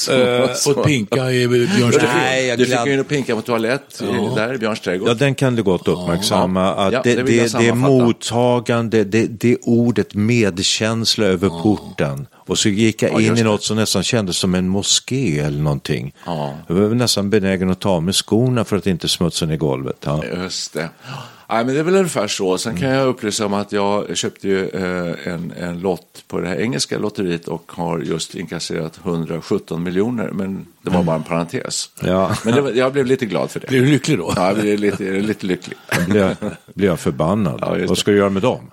Så- 0.00 0.12
Eh, 0.12 0.52
så- 0.54 0.74
Fått 0.74 0.86
pinka 0.86 1.30
i 1.32 1.48
Björns 1.48 1.96
Nej, 2.02 2.46
jag 2.46 2.58
Du 2.58 2.66
fick 2.66 2.86
ju 2.86 2.92
in 2.92 3.00
och 3.00 3.08
pinka 3.08 3.36
på 3.36 3.42
toalett 3.42 4.02
i- 4.02 4.34
där 4.36 4.54
i 4.54 4.58
Björns 4.58 4.80
trädgård. 4.80 5.08
Ja, 5.08 5.14
den 5.14 5.34
kan 5.34 5.56
du 5.56 5.62
gott 5.62 5.88
uppmärksamma. 5.88 6.60
Ja. 6.64 6.70
Att 6.74 6.92
Ja, 6.92 7.00
det, 7.04 7.14
det 7.14 7.22
det, 7.22 7.58
det 7.58 7.68
är 7.68 7.74
mottagande, 7.74 9.04
det, 9.04 9.26
det 9.26 9.52
är 9.52 9.58
ordet 9.62 10.14
medkänsla 10.14 11.24
över 11.26 11.48
porten. 11.48 12.26
Och 12.34 12.58
så 12.58 12.68
gick 12.68 13.02
jag 13.02 13.12
Ja, 13.12 13.20
in 13.20 13.38
i 13.38 13.42
något 13.42 13.62
som 13.62 13.76
nästan 13.76 14.02
kändes 14.02 14.36
som 14.36 14.54
en 14.54 14.68
moské 14.68 15.38
eller 15.38 15.60
någonting. 15.62 16.14
Ja. 16.26 16.54
Jag 16.66 16.74
var 16.74 16.88
nästan 16.94 17.30
benägen 17.30 17.70
att 17.70 17.80
ta 17.80 18.00
mig 18.00 18.14
skorna 18.14 18.64
för 18.64 18.76
att 18.76 18.86
inte 18.86 19.08
smutsa 19.08 19.46
ner 19.46 19.56
golvet. 19.56 19.96
Ja. 20.04 20.24
Just 20.42 20.72
det. 20.72 20.88
Nej, 21.50 21.64
men 21.64 21.74
det 21.74 21.80
är 21.80 21.84
väl 21.84 21.94
ungefär 21.94 22.28
så. 22.28 22.58
Sen 22.58 22.76
kan 22.76 22.88
jag 22.88 23.06
upplysa 23.08 23.46
om 23.46 23.54
att 23.54 23.72
jag 23.72 24.16
köpte 24.16 24.48
ju 24.48 24.68
eh, 24.68 25.32
en, 25.32 25.52
en 25.60 25.80
lott 25.80 26.24
på 26.28 26.40
det 26.40 26.48
här 26.48 26.56
engelska 26.60 26.98
lotteriet 26.98 27.48
och 27.48 27.72
har 27.72 27.98
just 27.98 28.34
inkasserat 28.34 29.00
117 29.04 29.82
miljoner. 29.82 30.30
Men 30.32 30.66
det 30.82 30.90
var 30.90 31.02
bara 31.02 31.16
en 31.16 31.22
parentes. 31.22 31.90
Ja. 32.02 32.36
Men 32.44 32.64
det, 32.64 32.70
jag 32.72 32.92
blev 32.92 33.06
lite 33.06 33.26
glad 33.26 33.50
för 33.50 33.60
det. 33.60 33.66
Blir 33.66 33.80
du 33.80 33.86
lycklig 33.86 34.18
då? 34.18 34.32
Ja, 34.36 34.46
jag 34.46 34.60
blev 34.60 34.78
lite, 34.78 35.04
lite 35.04 35.46
lycklig. 35.46 35.78
Då 36.08 36.34
blir 36.74 36.88
jag, 36.88 37.00
förbannad. 37.00 37.58
Ja, 37.60 37.68
Vad 37.68 37.88
det. 37.88 37.96
ska 37.96 38.10
du 38.10 38.16
göra 38.16 38.30
med 38.30 38.42
dem? 38.42 38.70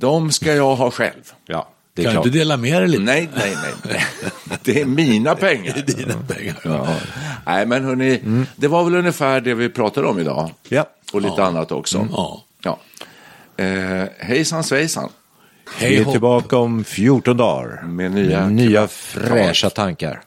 De 0.00 0.30
ska 0.32 0.54
jag 0.54 0.76
ha 0.76 0.90
själv. 0.90 1.32
Ja, 1.46 1.68
det 1.94 2.02
är 2.02 2.04
Kan 2.04 2.12
klart. 2.12 2.24
du 2.24 2.30
dela 2.30 2.56
med 2.56 2.82
dig 2.82 2.88
lite? 2.88 3.02
Nej, 3.02 3.28
nej, 3.36 3.56
nej. 3.62 4.04
nej. 4.44 4.58
Det 4.62 4.80
är 4.80 4.84
mina 4.84 5.34
pengar. 5.34 5.82
Dina 5.86 6.14
pengar. 6.28 6.60
Ja. 6.64 6.96
Nej, 7.46 7.66
men 7.66 7.84
hörni, 7.84 8.20
det 8.56 8.68
var 8.68 8.84
väl 8.84 8.94
ungefär 8.94 9.40
det 9.40 9.54
vi 9.54 9.68
pratade 9.68 10.06
om 10.06 10.18
idag. 10.18 10.50
Ja. 10.68 10.86
Och 11.14 11.22
lite 11.22 11.34
ja. 11.38 11.46
annat 11.46 11.72
också. 11.72 11.98
Mm, 11.98 12.10
ja. 12.12 12.42
ja. 12.62 12.78
Eh, 13.64 14.08
hejsan 14.18 14.64
svejsan. 14.64 15.10
Hej 15.76 15.90
Vi 15.90 15.96
är 15.96 16.04
tillbaka 16.04 16.56
om 16.56 16.84
14 16.84 17.36
dagar. 17.36 17.82
Med 17.82 18.10
nya, 18.10 18.40
med 18.40 18.52
nya 18.52 18.88
fräscha 18.88 19.70
tankar. 19.70 20.22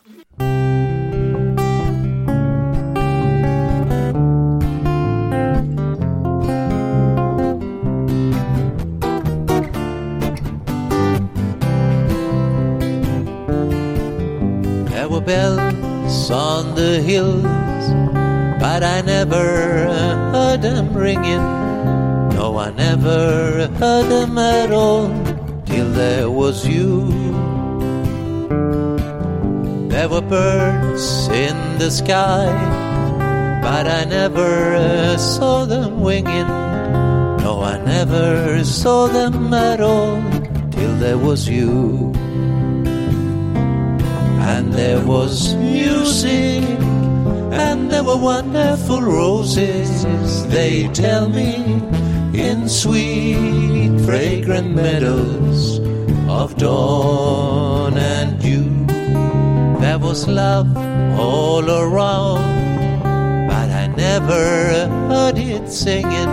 There 14.89 15.09
were 15.09 15.21
bells 15.21 16.31
on 16.31 16.75
the 16.75 17.01
hills, 17.01 17.43
but 18.59 18.83
I 18.83 19.01
never 19.01 19.76
heard 20.57 20.73
them 20.73 20.93
ringing. 20.93 21.45
No, 22.35 22.57
I 22.57 22.71
never 22.71 23.67
heard 23.79 24.09
them 24.09 24.37
at 24.37 24.71
all 24.71 25.07
till 25.65 25.89
there 25.91 26.29
was 26.29 26.67
you. 26.67 27.11
There 29.89 30.09
were 30.09 30.21
birds 30.21 31.27
in 31.27 31.77
the 31.79 31.91
sky, 31.91 32.47
but 33.61 33.87
I 33.87 34.05
never 34.05 35.17
saw 35.17 35.65
them 35.65 36.01
winging. 36.01 36.47
No, 37.43 37.61
I 37.63 37.77
never 37.85 38.63
saw 38.63 39.07
them 39.07 39.53
at 39.53 39.79
all 39.81 40.21
till 40.71 40.95
there 40.95 41.17
was 41.17 41.47
you. 41.47 42.13
And 44.49 44.73
there 44.73 45.05
was 45.05 45.55
music, 45.55 46.76
and 47.57 47.89
there 47.91 48.03
were 48.03 48.17
wonderful 48.17 49.01
roses, 49.01 50.05
they 50.47 50.87
tell 50.89 51.27
me, 51.29 51.55
in 52.33 52.69
sweet, 52.69 53.99
fragrant 54.05 54.75
meadows 54.75 55.79
of 56.29 56.55
dawn 56.57 57.97
and 57.97 58.39
dew. 58.39 58.85
There 59.81 59.99
was 59.99 60.27
love 60.27 60.75
all 61.19 61.69
around, 61.69 62.43
but 63.47 63.69
I 63.69 63.87
never 63.87 64.87
heard 65.09 65.37
it 65.37 65.69
singing. 65.69 66.31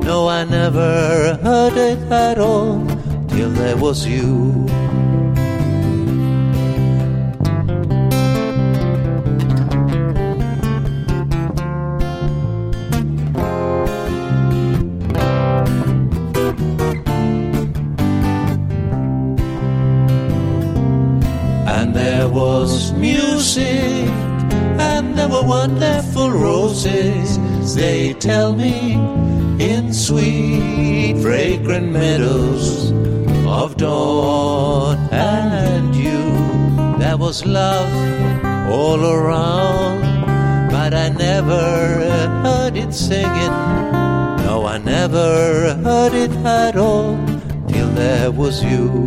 No, 0.00 0.28
I 0.28 0.44
never 0.44 1.38
heard 1.42 1.76
it 1.76 2.00
at 2.10 2.38
all 2.38 2.84
till 3.28 3.50
there 3.50 3.76
was 3.76 4.06
you. 4.06 4.66
There 25.22 25.30
were 25.30 25.46
wonderful 25.46 26.32
roses, 26.32 27.38
they 27.76 28.12
tell 28.14 28.56
me, 28.56 28.94
in 29.64 29.94
sweet, 29.94 31.16
fragrant 31.22 31.92
meadows 31.92 32.90
of 33.46 33.76
dawn 33.76 34.98
and 35.12 35.94
you. 35.94 36.22
There 36.98 37.16
was 37.16 37.46
love 37.46 37.92
all 38.68 39.00
around, 39.00 40.00
but 40.72 40.92
I 40.92 41.10
never 41.10 41.62
heard 42.42 42.76
it 42.76 42.92
singing. 42.92 43.56
No, 44.44 44.64
I 44.66 44.78
never 44.78 45.74
heard 45.84 46.14
it 46.14 46.32
at 46.44 46.76
all 46.76 47.14
till 47.68 47.90
there 47.90 48.32
was 48.32 48.64
you. 48.64 49.06